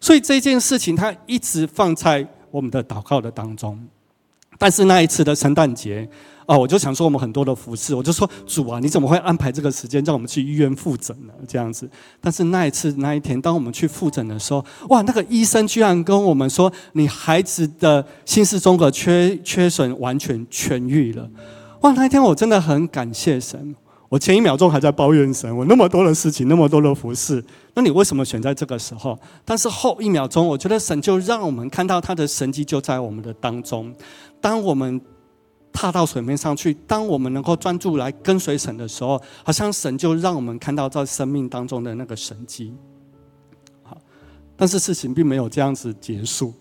[0.00, 3.78] 所以这件事情，他一直放在我们的祷告的当中。
[4.58, 6.08] 但是那一次的圣诞节，
[6.46, 11.32] 哦，我就想说我们很多的服饰，我就说主啊，你怎么会安排这个时间让我们去医院复诊呢？
[11.46, 11.86] 这样子。
[12.22, 21.28] 但是那一次那一天，当我们去复诊的时候，哇，那个医生居然跟我们说，你孩子的心室中隔缺缺损完全痊愈了。
[21.82, 23.76] 哇，那一天我真的很感谢神。
[24.08, 29.18] 我前一秒钟还在抱怨神，我那么多的事情，那么多的服饰，那你为什么选在这个时候？
[29.44, 33.92] 但是后一秒钟，我觉得神就让我们看到他的神迹就在我们的当中。
[34.40, 35.00] 当我们
[35.72, 42.72] 踏到水面上去，当我们能够专注来跟随神的时候，好像神就让我们看到在生命当中的那个神迹。
[43.82, 43.98] 好，
[44.56, 46.54] 但是事情并没有这样子结束。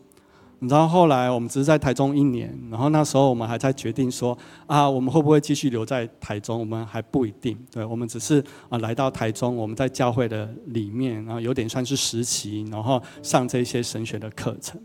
[0.65, 6.59] 你知道后来我们只是在台中一年，然后那时候我们还在决定说啊，我们会不会继续留在台中？
[6.59, 7.55] 我们还不一定。
[7.71, 14.81] 对，我们只是啊来到台中，我们在教会的里面，然后有点算是实习，然后上这些神学的课程。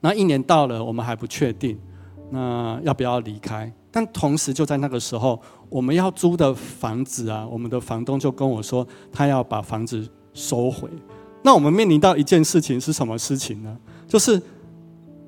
[0.00, 1.78] 那一年到了，我们还不确定，
[2.32, 3.72] 那要不要离开？
[3.92, 10.88] 但同时就在那个时候，我们要租的房子啊，我们的房东就跟我说，他要把房子收回。
[11.44, 13.78] 那我们面临到一件事情是什么事情呢？
[14.08, 14.42] 就是。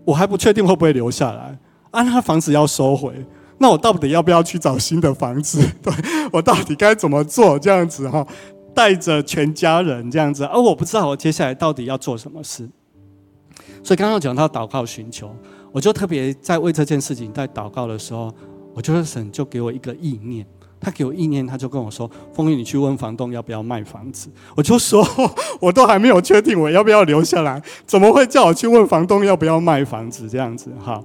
[0.06, 1.58] 我还不确定会不会留下来，
[1.90, 3.12] 啊，那房子要收回，
[3.58, 5.60] 那我到底要不要去找新的房子？
[5.82, 5.92] 对
[6.32, 7.58] 我到底该怎么做？
[7.58, 8.26] 这样子哈，
[8.72, 12.68] 带着全家人这样子，而我不知道我接下来到底要做什么事。
[13.82, 15.34] 所以刚刚讲到祷告寻求，
[15.72, 18.32] 我就特别在为这件事情在祷告的时候，
[18.74, 20.46] 我觉得神就给我一个意念。
[20.86, 25.04] 他给我意念，他就跟我说：“风雨，你去问房东要不要卖房子。”我就说
[25.60, 30.30] ：“我都还没有确定我要不要留下来，怎么会叫我去问房东要不要卖房子？
[30.30, 31.02] 这样子哈，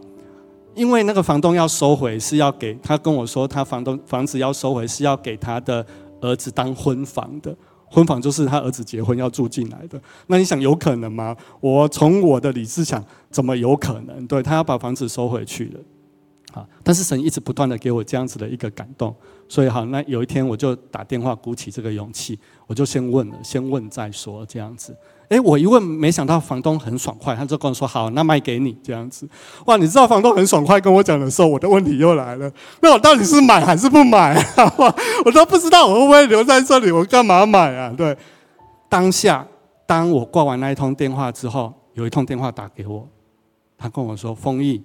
[0.75, 5.83] 因为那个房东要收回是要给他跟我说，他房东房子要收回是要给他的
[6.21, 7.51] 儿子当婚房的，
[7.89, 9.99] 婚房就是他儿子结婚要住进来的。
[10.27, 11.35] 那你想有可能吗？
[11.59, 14.27] 我从我的理智想，怎么有可能？
[14.27, 15.79] 对他要把房子收回去了。”
[16.53, 19.15] 啊，但是神一直不断的给我这样子的一个感动，
[19.47, 22.37] 所以好，那有一天我就打电话鼓起这个勇气，
[22.67, 24.95] 我就先问了，先问再说这样子。
[25.29, 29.25] 诶，我一问，没想到房东很爽快，他就跟我说：“好，那卖给你这样子。”
[29.65, 34.75] 哇，你知道房东很爽快跟我讲的时候，我的问题又来了，那我到底是买还是不买啊？
[35.23, 37.93] 我都不知道我会不会留在这里，我干嘛买啊？
[37.95, 38.17] 对，
[38.89, 39.47] 当下
[39.85, 43.07] 当我挂完那一通电话之后，有一通电话打给我，
[43.77, 44.83] 他跟我说：“丰毅。”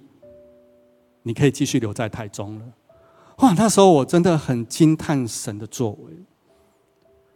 [1.27, 2.65] 你可以继续留在台中了，
[3.39, 3.53] 哇！
[3.57, 6.13] 那时候我真的很惊叹神的作为。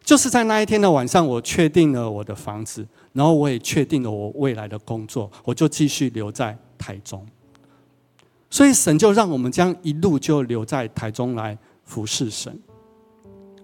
[0.02, 7.28] 就是在那一天的晚上，我确定了我的房子，然后我也确定了我未来的工作，我就继续留在台中。
[8.50, 12.58] 所以神就让我们将一路就留在台中来服侍神。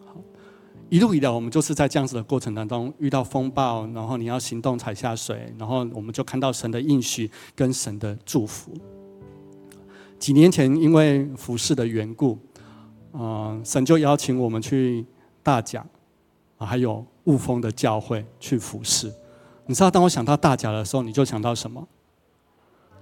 [0.06, 0.16] 好
[0.90, 8.72] 一路以来，我们就是在这样子的过程当中遇到风暴，然后你要行动踩下水，然后我们就看到神的应许跟神的祝福。
[10.20, 12.38] 几年前，因为服饰的缘故，
[13.14, 15.06] 嗯，神就邀请我们去
[15.44, 15.86] 大甲，
[16.58, 19.14] 还有雾峰的教会去服侍。
[19.66, 21.88] 你知道，当我想到大甲的时候，你就想到什么？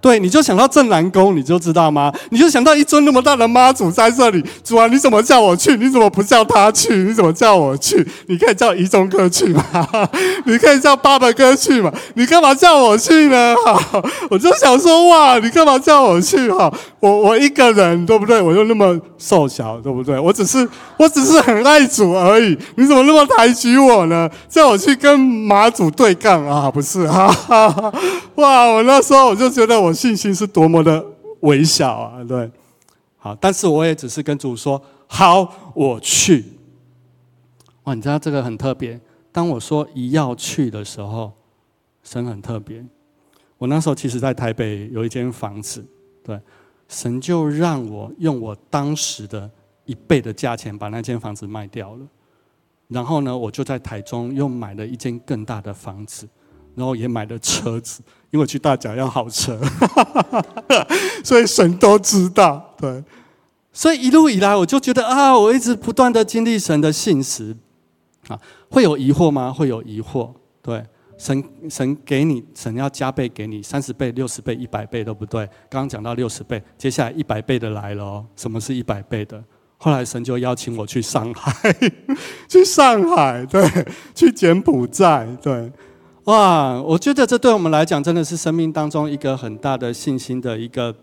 [0.06, 2.14] 对，你就想到正南宫，你就知道吗？
[2.30, 5.76] 你就想到一尊那么大的妈祖在这里，主啊，你怎么叫我去？
[5.78, 6.94] 你怎么不叫他去？
[6.96, 8.08] 你怎么叫我去？
[8.28, 9.66] 你可以叫一中哥去嘛？
[10.46, 11.92] 你可以叫爸爸哥去嘛？
[12.14, 13.56] 你干嘛叫我去呢？
[13.66, 16.52] 哈， 我就想说，哇，你干嘛叫我去？
[16.52, 18.40] 哈，我我一个人，对不对？
[18.40, 20.20] 我又那么瘦小，对不对？
[20.20, 22.56] 我只是我只是很爱主而已。
[22.76, 24.30] 你怎么那么抬举我呢？
[24.48, 26.70] 叫我去跟妈祖对杠啊？
[26.70, 27.92] 不是哈哈？
[28.36, 29.95] 哇，我那时候我就觉得我。
[29.96, 31.04] 信心是多么的
[31.40, 32.24] 微小啊！
[32.24, 32.52] 对，
[33.18, 36.44] 好，但是我也只是跟主说：“好，我去。”
[37.84, 39.00] 哇，你知道这个很特别。
[39.32, 41.32] 当我说一要去的时候，
[42.04, 42.86] 神很特别。
[43.58, 45.86] 我那时候其实在台北有一间房子，
[46.24, 46.40] 对，
[46.90, 49.50] 神就让我用我当时的
[49.86, 52.06] 一倍的价钱把那间房子卖掉了。
[52.90, 56.28] 然后呢，我就在台中又买了一间更大的房子。
[56.76, 58.02] 然后也买了车子，
[58.36, 59.58] 因为去大甲要好车，
[61.24, 62.76] 所以神都知道。
[62.78, 63.02] 对，
[63.72, 67.56] 所以一路以来，我就觉得啊，我一直不断的经历神的信实，
[68.28, 68.38] 啊，
[68.70, 69.54] 会有疑惑吗？
[69.54, 70.34] 会有疑惑。
[70.62, 70.84] 对，
[71.18, 75.46] 神神给你，神要加倍给你，三十倍、六十倍、一百倍都不对。
[75.70, 78.26] 刚刚讲到六十倍，接下来一百倍的来了哦。
[78.36, 79.42] 什么是一百倍的？
[79.78, 81.74] 后来神就邀请我去上海，
[82.50, 83.66] 去上海，对，
[84.14, 85.72] 去柬埔寨，对。
[86.26, 90.94] 哇，我觉得这对我们来讲真的是生命当中一个很大的信心的一个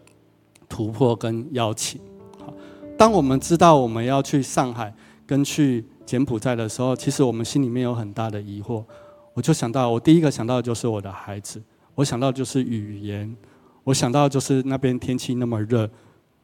[0.68, 2.00] 突破跟邀请。
[2.44, 2.52] 好，
[2.98, 4.92] 当我们知道我们要去上海
[5.24, 8.82] 跟去柬埔寨的时候，其实我们心里面有很大的疑惑。
[9.34, 11.62] 我就想到，我第一个想到的就是我的孩子，
[11.94, 13.34] 我想到就是语言，
[13.84, 15.88] 我想到就是那边天气那么热，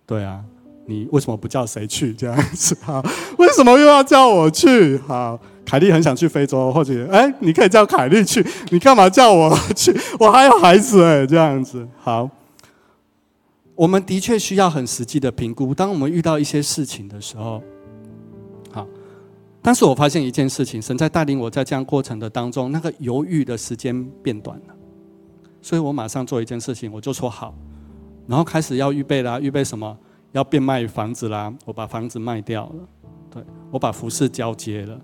[0.07, 0.45] 对啊。
[0.87, 2.75] 你为什么不叫谁去这样子？
[2.81, 3.05] 好，
[3.37, 4.97] 为什么又要叫我去？
[4.99, 5.39] 好，
[5.69, 9.95] 凯莉很想去非洲，或者哎，你可以叫凯莉去，你干嘛叫我去？
[10.19, 11.87] 我还有孩子哎，这样子。
[11.99, 12.27] 好，
[13.75, 15.75] 我们的确需要很实际的评估。
[15.75, 17.63] 当我们遇到一些事情的时候，
[18.73, 18.87] 好，
[19.61, 24.75] 但是我发现一件事情，神在带领我在这样过程的当中，那个犹豫的时间变短了，
[25.61, 27.55] 所以我马上做一件事情，我就说好，
[28.27, 29.95] 然后开始要预备啦，预备什么？
[30.33, 32.89] 要变卖房子啦，我把房子卖掉了，
[33.31, 35.01] 对我把服饰交接了，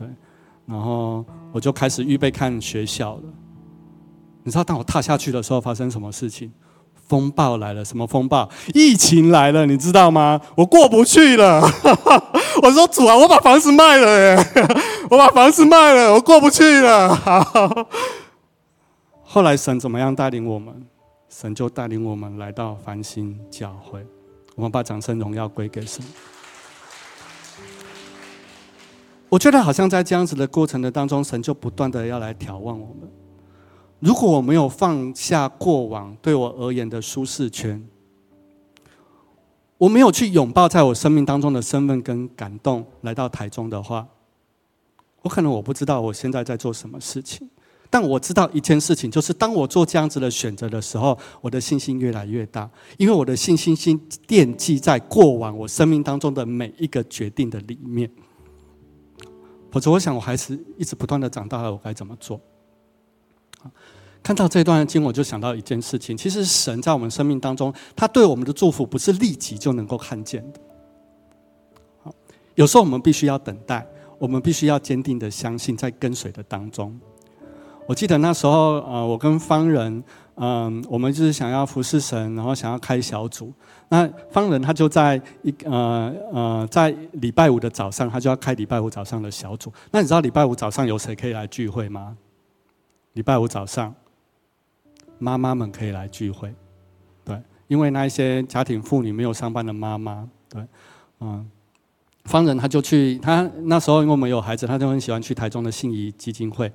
[0.00, 0.08] 对，
[0.64, 1.22] 然后
[1.52, 3.22] 我就开始预备看学校了。
[4.42, 6.50] 你知道，当我踏下去的时候，发生什么事情？
[7.06, 8.48] 风暴来了，什么风暴？
[8.72, 10.40] 疫情来了，你知道吗？
[10.56, 11.60] 我过不去了。
[12.62, 14.36] 我说主啊，我把房子卖了耶，
[15.10, 17.14] 我把房子卖了，我过不去了。
[19.22, 20.74] 后来神怎么样带领我们？
[21.28, 24.02] 神就带领我们来到繁星教会。
[24.56, 26.02] 我们把掌声荣耀归给神。
[29.30, 33.08] 我觉得好像在这样子的过程的当中，神就不断的要来眺望我们。
[34.00, 37.86] 如果我没有放下过往对我而言的舒适圈，
[39.78, 44.06] 我没有去拥抱在我生命当中的身份跟感动，来到台中的话，
[45.22, 47.48] 我可能我不知道我现在在做什么事情。
[47.88, 52.68] 但我知道一件事情，就是当我做这样子的选择的时候，我的信心越来越大，
[52.98, 58.10] 因为我的信心心惦记在过往我生命当中的每一个决定的里面。
[59.70, 62.40] 否则，我想我还是一直不断的长大了，我该怎么做？
[64.22, 70.60] 看到这段经，我就想到一件事情：，其实神在我们生命当中，他对我们的祝福不是立即就能够看见的。
[72.02, 72.14] 好，
[72.54, 73.86] 有时候我们必须要等待，
[74.18, 76.98] 我们必须要坚定的相信，在跟随的当中。
[77.86, 80.04] 我记得那时候，呃，我跟方人，
[80.36, 83.52] 嗯，我们就是想要服侍神，然后想要开小组。
[83.88, 89.72] 那方人他就在一呃呃，在礼拜五的早上，他就要开礼拜五早上的小组。
[89.90, 92.16] 那你知道礼拜五早上有谁可以来聚会吗？
[93.14, 93.94] 礼拜五早上，
[95.18, 96.54] 妈妈们可以来聚会，
[97.24, 100.64] 对，因为那一些家庭妇女没有上班的妈妈，对，
[101.18, 101.50] 嗯，
[102.24, 106.72] 方人他就去，他那时候因为我们有孩子，他就很喜欢去台中的信宜基金会。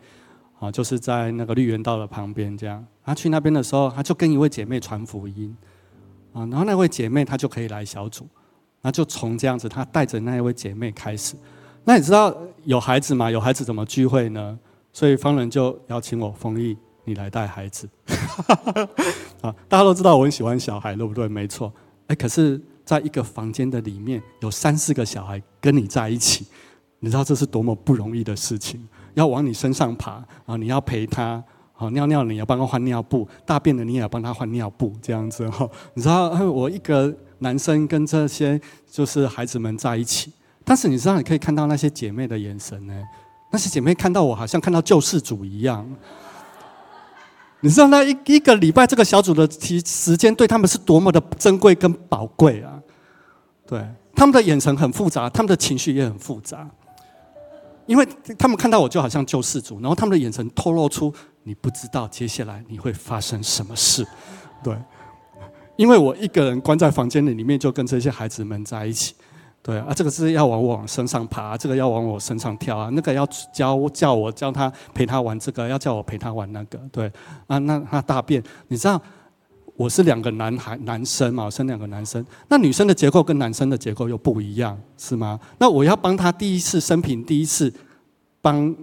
[0.65, 2.83] 啊，就是在那个绿园道的旁边，这样。
[3.03, 5.55] 他去那边的时候，他就跟一位姐妹传福音，
[6.33, 8.27] 啊，然后那位姐妹她就可以来小组，
[8.81, 11.35] 那就从这样子，他带着那一位姐妹开始。
[11.83, 13.29] 那你知道有孩子吗？
[13.29, 14.57] 有孩子怎么聚会呢？
[14.91, 17.87] 所以方人就邀请我丰毅，你来带孩子。
[19.41, 21.27] 啊，大家都知道我很喜欢小孩，对不对？
[21.27, 21.71] 没错。
[22.07, 26.47] 哎，可是在一个房间的里面有三四个小孩跟你在一起，
[26.99, 28.87] 你知道这是多么不容易的事情。
[29.15, 30.55] 要往你身上爬啊！
[30.55, 31.43] 你要陪他，
[31.73, 35.67] 好尿尿你要帮他换尿布，大便的你也要帮他换尿布，这样子哈。
[35.95, 38.59] 你知道，我一个男生跟这些
[38.89, 40.31] 就是孩子们在一起，
[40.63, 42.93] 但是你知道，你可以看到那些姐妹的眼神呢。
[43.51, 45.89] 那些姐妹看到我，好像看到救世主一样。
[47.61, 52.79] 你知道，那一一个礼拜这个小组的时时间，对他们是多么的珍贵跟宝贵啊！
[53.65, 56.69] 对，他们的眼神很复杂，他们的情绪也很复杂。
[57.85, 58.07] 因为
[58.37, 61.13] 他们看到我就好像救世主，然后他们的眼神透露出
[61.43, 64.05] 你不知道接下来你会发生什么事，
[64.63, 64.75] 对。
[65.77, 69.13] 因为我一个人关在房间里，里面就跟这些孩子们在一起，
[69.61, 77.11] 对啊，这个是要往我身上爬，这个要往我身上跳啊，那个要教叫我教他陪他玩这个，要叫我陪他玩那个，对
[77.47, 79.01] 啊，那他大便，你知道
[79.75, 85.39] 我是两个男孩男生嘛，生两个男生，那女生的结构跟男生的结构又不一样，是吗？
[85.57, 87.73] 那我要帮他第一次生平第一次。
[88.41, 88.75] 帮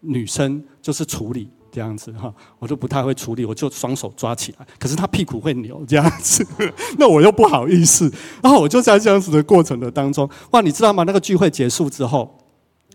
[0.00, 4.66] 女生就是处理这样子哈，我都不太会处理，我就双手抓起来。
[4.78, 6.46] 可是她屁股会扭这样子，
[7.00, 8.12] 那我又不好意思。
[8.42, 11.04] 然后我就在这样子的过程的当中，哇，你知道吗？
[11.04, 12.30] 那个聚会结束之后，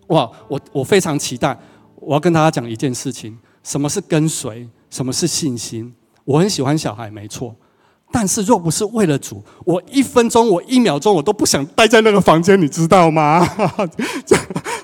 [0.09, 1.59] 哇，我我非常期待。
[1.95, 4.69] 我要跟大家讲一件事情：什么是跟随？
[4.91, 5.91] 什么是信心？
[6.25, 7.55] 我很喜欢小孩，没错。
[8.11, 13.45] 但是若不是为了主，我一分钟，我一秒钟，我都不想待在那个房间，你知道吗？
[14.25, 14.37] 这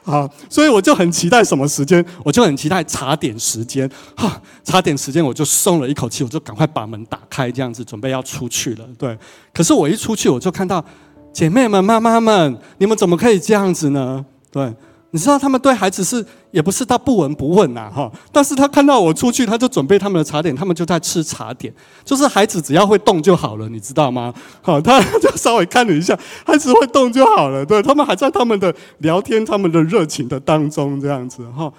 [0.04, 3.90] 好，所以我就很期待什么时间，我就很期待茶点时间。
[4.18, 8.86] 哈，茶点时间我就松了一口气，我就赶快把门打开，这样子准备要出去了。
[8.98, 9.18] 对，
[9.54, 10.84] 可是我一出去，我就看到
[11.32, 14.26] 姐妹们、妈妈们，你们怎么可以这样子呢？
[14.52, 14.74] 对。
[15.14, 21.74] 你知道他们对孩子是也不是他不闻不问呐哈，但是他看到我出去，他就准备他们的茶点，他们就在吃茶点，
[22.06, 24.34] 就是孩子只要会动就好了，你知道吗？
[24.62, 31.72] 好，他就稍微看了一下，孩子会动就好了，对他们还在他们的聊天、他们的热情的当中这样子哈，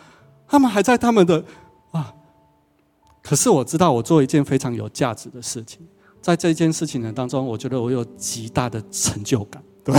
[0.46, 1.42] 他们还在他们的
[1.90, 2.12] 啊，
[3.22, 5.80] 可是我知道我做一件非常有价值的事情，
[6.20, 9.98] 在这件事情的当中，我觉得我有极大的成就感，对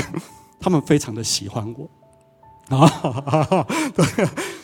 [0.59, 1.89] 他们非常的喜欢我。
[2.69, 2.87] 啊，
[3.93, 4.05] 对，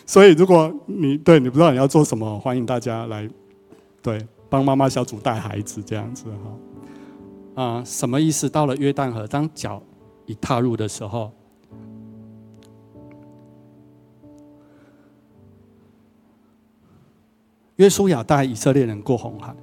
[0.05, 3.29] 所以如果你对你不知道你要做什么，欢迎大家来，
[4.01, 6.25] 对，帮妈妈小组带孩子这样子
[7.55, 7.63] 哈。
[7.63, 8.49] 啊，什么意思？
[8.49, 9.83] 到了约旦河，当脚
[10.25, 11.31] 一踏入的时候，
[17.75, 19.53] 约书亚带以色列人过红海，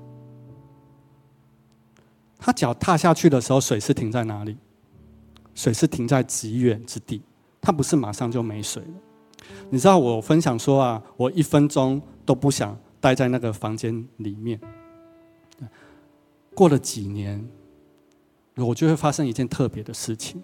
[2.38, 4.58] 他脚踏下去的时候，水是停在哪里？
[5.54, 7.22] 水是停在极远之地。
[7.66, 8.94] 他不是马上就没水了，
[9.70, 14.60] 你知道我分享说啊，我一分钟都不想待在那个房间里面。
[16.54, 17.44] 过了几年，
[18.54, 20.40] 我就会发生一件特别的事情。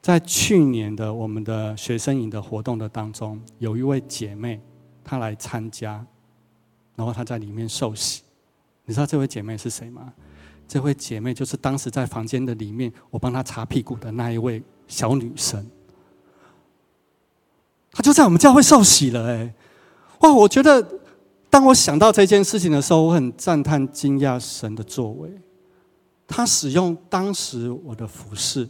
[0.00, 4.62] 在去年的我们的学生营的活动的当中，有一位姐妹
[5.04, 6.02] 她来参加，
[6.96, 8.22] 然后她在里面受洗。
[8.86, 10.10] 你知道这位姐妹是谁吗？
[10.66, 15.62] 这位姐妹就是当时在房间的里面，我帮她擦屁股的那一位小女生。
[17.92, 19.54] 他就在我们教会受洗了，哎，
[20.20, 20.32] 哇！
[20.32, 20.86] 我觉得，
[21.50, 25.30] 当我想到这件事情的时候，我很赞叹、惊讶神的作为。
[26.26, 28.66] 他使用当时我的服饰，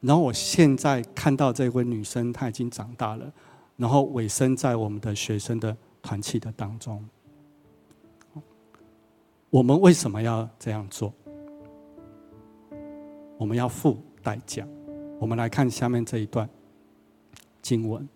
[0.00, 3.30] 然后我现在看到这位女生，她已经长大了，
[3.76, 7.04] 然后委身在我们的学生的团契的当中。
[9.50, 11.12] 我们为什么要这样做？
[13.36, 14.66] 我们要付代价。
[15.18, 16.48] 我们来看下面这一段
[17.60, 18.08] 经文。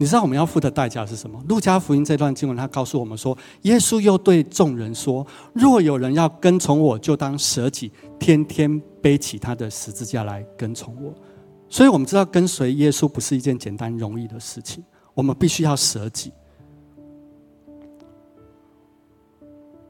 [0.00, 1.42] 你知道我们要付的代价是什么？
[1.48, 11.12] 路加福音这段经文，他告诉我们说，耶稣又对众人说：“若有人要跟从我，就当舍己，天天背起他的十字架来跟从我。”
[11.68, 14.82] 所以，我们知道跟随耶稣不是一件简单容易的事情，
[15.14, 16.32] 我们必须要舍己。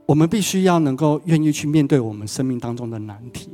[0.07, 3.51] 我们必须要能够愿意去面对我们生命当中的难题，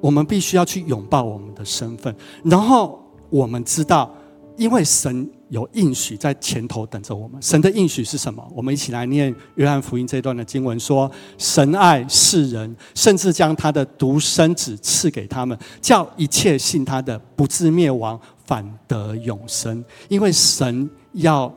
[0.00, 2.12] 我们必须要去拥抱我们的身份，
[2.42, 3.00] 然后
[3.30, 4.12] 我们知道，
[4.60, 7.40] 因为神有应许在前头等着我们。
[7.40, 8.46] 神的应许是什么？
[8.54, 19.82] 我们一起来念约翰福音这段的经文，说：神爱世人，甚至将他的独生子赐给他们，叫一切信他的不至灭亡，反得永生。
[20.10, 21.50] 因为神要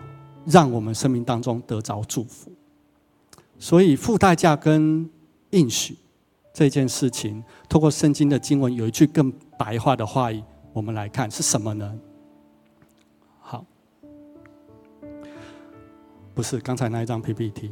[0.45, 2.49] 让我们生命当中得着祝福。
[3.59, 5.09] 所以付代价跟
[5.49, 5.97] 应许
[6.53, 9.29] 这件事情，透过圣经的经文有一句更
[9.59, 10.41] 白话的话语，
[10.71, 11.93] 我们来看是什么呢？
[16.33, 17.71] 不是刚才那一张 PPT。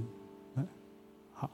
[1.34, 1.49] 好，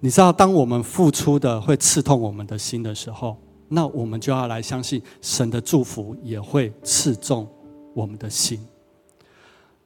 [0.00, 3.36] 你知道，当我们付出的会刺痛我们的心的时候，
[3.68, 7.48] 那我们就要来相信神的祝福也会刺中
[7.94, 8.60] 我们的心。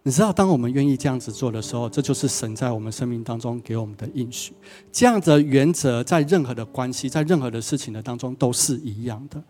[0.02, 4.54] 你知道，当我们愿意这样子做的时候，这就是神在我们生命当中给我们的应许。
[4.92, 9.42] 这样的原则，在任何的关系，在任何的事情的当中都是一样的，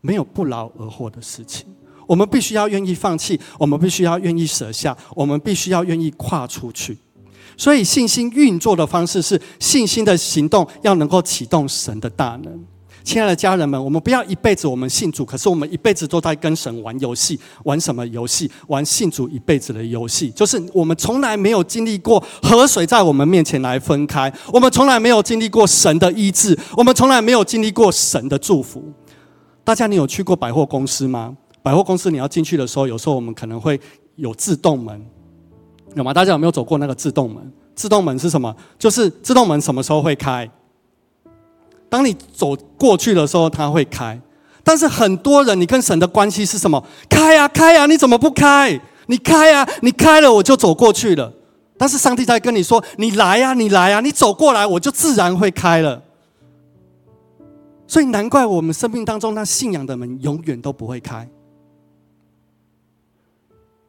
[0.00, 1.66] 没有不劳而获的事情。
[2.06, 6.96] 我们必须要愿意放弃，我们必须要愿意舍下，我们必须要愿意跨出去。
[7.56, 12.64] 所以，信心运作的方式是信心的行动，要能够启动神的大能。
[13.04, 18.50] 亲爱的家人们，我们不要一辈子我们信主，可是我们一辈子都在跟神玩游戏，玩什么游戏？
[18.66, 28.82] 玩信主一辈子的游戏，就是我们从来没有经历过河水在我们面前来分开，我们从来没有经历过神的医治，我们从来没有经历过神的祝福。
[29.62, 31.36] 大家，你有去过百货公司吗？
[31.64, 33.80] 百货公司你要进去的时候，有时候我们可能会
[34.16, 35.02] 有自动门，
[35.94, 36.12] 有吗？
[36.12, 37.50] 大家有没有走过那个自动门？
[37.74, 38.54] 自动门是什么？
[38.78, 40.48] 就是自动门什么时候会开？
[41.88, 44.20] 当你走过去的时候，它会开。
[44.62, 46.84] 但是很多人，你跟神的关系是什么？
[47.08, 47.86] 开呀，开呀！
[47.86, 48.78] 你怎么不开？
[49.06, 51.32] 你开呀，你开了，我就走过去了。
[51.78, 56.02] 但是上帝在跟你说：“你来呀，你来呀，你走过来，我就自然会开了。”
[57.88, 61.26] 所以难怪我们生命当中那信仰的门永远都不会开。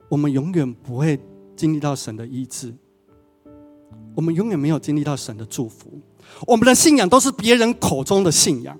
[0.10, 1.20] 我们永远不会
[1.56, 2.74] 经历到神的医治，
[4.16, 6.00] 我们永远没有经历到神的祝福。
[6.46, 8.78] 我们的信仰都是别人口中的信仰，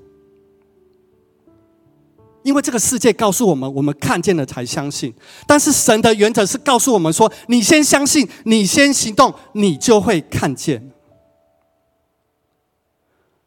[2.44, 5.14] 因为这个世界告诉我们，我们看见了才相信。
[5.48, 10.92] 但是神的原则是告诉我们说：你先相信，你先行动，你就会看见。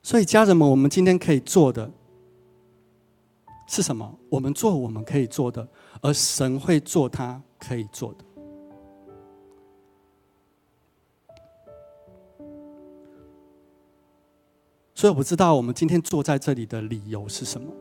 [0.03, 1.91] 所以，家人们，我们今天可以做的
[3.67, 4.19] 是什么？
[4.31, 5.69] 我们做我们可以做的，
[6.01, 8.25] 而神会做他可以做的。
[14.95, 17.73] 所以我不知道我们今天坐在这里的理由是什么，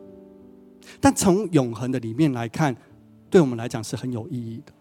[1.01, 2.75] 但从永恒的里面来看，
[3.29, 4.73] 对我们来讲是很有意义的。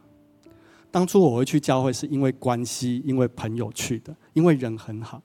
[0.91, 5.23] 当初我会去教会是因为关系，因为朋友去的，因为人很好。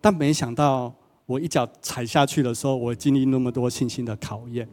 [0.00, 0.94] 但没想到
[1.24, 4.68] 我一脚踩下去的时候，我经历那么多信心的考验。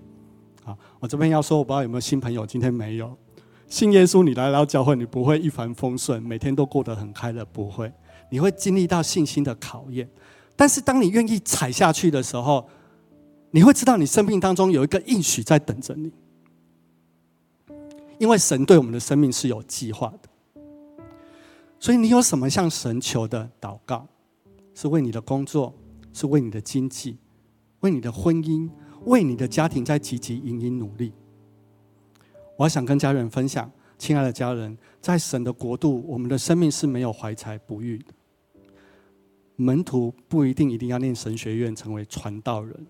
[0.65, 3.17] 啊，我这边要说，我不知道有没有新朋友，今天没有。
[3.73, 7.91] 信耶稣，你来到教会，你不会一帆风顺，每天都过得很快乐，不会。
[8.29, 10.07] 你会经历到信心的考验。
[10.55, 12.69] 但是，当你愿意踩下去的时候，
[13.49, 16.11] 你会知道你生命当中有一个应许在等着你，
[18.19, 20.29] 因为神对我们的生命是有计划的。
[21.79, 24.07] 所以，你有什么向神求的祷告？
[24.75, 25.73] 是为你的工作，
[26.13, 27.17] 是为你的经济，
[27.79, 28.69] 为你的婚姻，
[29.05, 31.11] 为你的家庭在积极营营努力。
[32.63, 38.05] 我想跟家人分享，亲爱的家人，在神的国度，我们的生命是没有怀才不遇的。
[39.57, 42.87] 门徒不一定一定要念神学院成为传道人，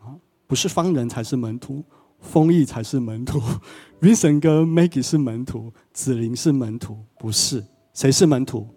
[0.00, 0.12] 啊，
[0.46, 1.82] 不是方人才是门徒，
[2.18, 3.40] 丰毅才是门徒，
[4.02, 8.68] Vincent 哥 Maggie 是门徒，子林是门徒，不是谁是门徒？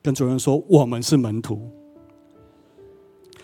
[0.00, 1.68] 跟主任说我们是门徒，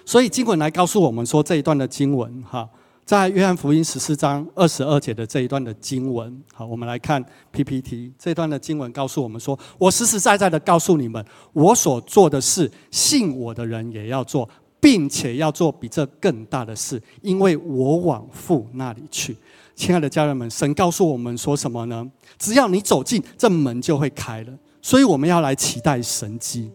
[0.05, 2.70] 所以经文来告诉我们说这一段的经文，哈。
[3.11, 14.48] 在约翰福音十四章二十二节的这一段的经文，好，我们来看 PPT 这段的经文，告诉我们说：“我实实在在的告诉你们，我所做的事，信我的人也要做，
[14.78, 19.36] 并且要做比这更大的事，因为我往父那里去。”
[19.74, 22.08] 亲爱的家人们，神告诉我们说什么呢？
[22.38, 24.56] 只要你走进这门，就会开了。
[24.80, 26.70] 所以我们要来期待神迹。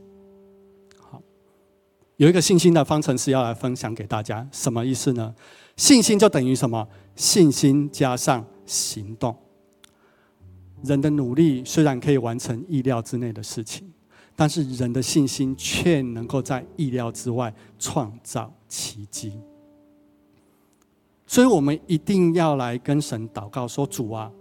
[0.99, 1.21] 好，
[2.17, 5.33] 有一个信心的方程式要来分享给大家，什么意思呢？
[5.75, 6.87] 信心就等于什么？
[7.15, 9.35] 信心加上行动。
[10.83, 13.91] 人的努力虽然可以完成意料之内的事情，
[14.35, 19.33] 但是人的信心却能够在意料之外创造奇迹。
[21.25, 24.31] 所以我们一定要来跟神祷告，说：“主啊，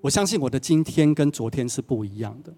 [0.00, 2.52] 我相信我的今天跟昨天是不一样的。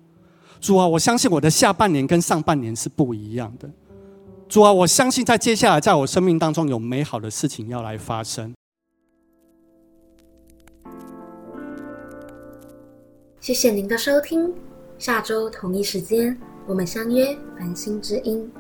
[0.61, 3.71] 主啊，我相信我的下半年跟上半年是不一样的。
[4.49, 8.55] 主啊，我相信在接下来在我生命当中有美好的事情要来发生。
[13.41, 14.55] 谢谢您的收听，
[14.99, 18.51] 下周同一时间我们相约繁星之音。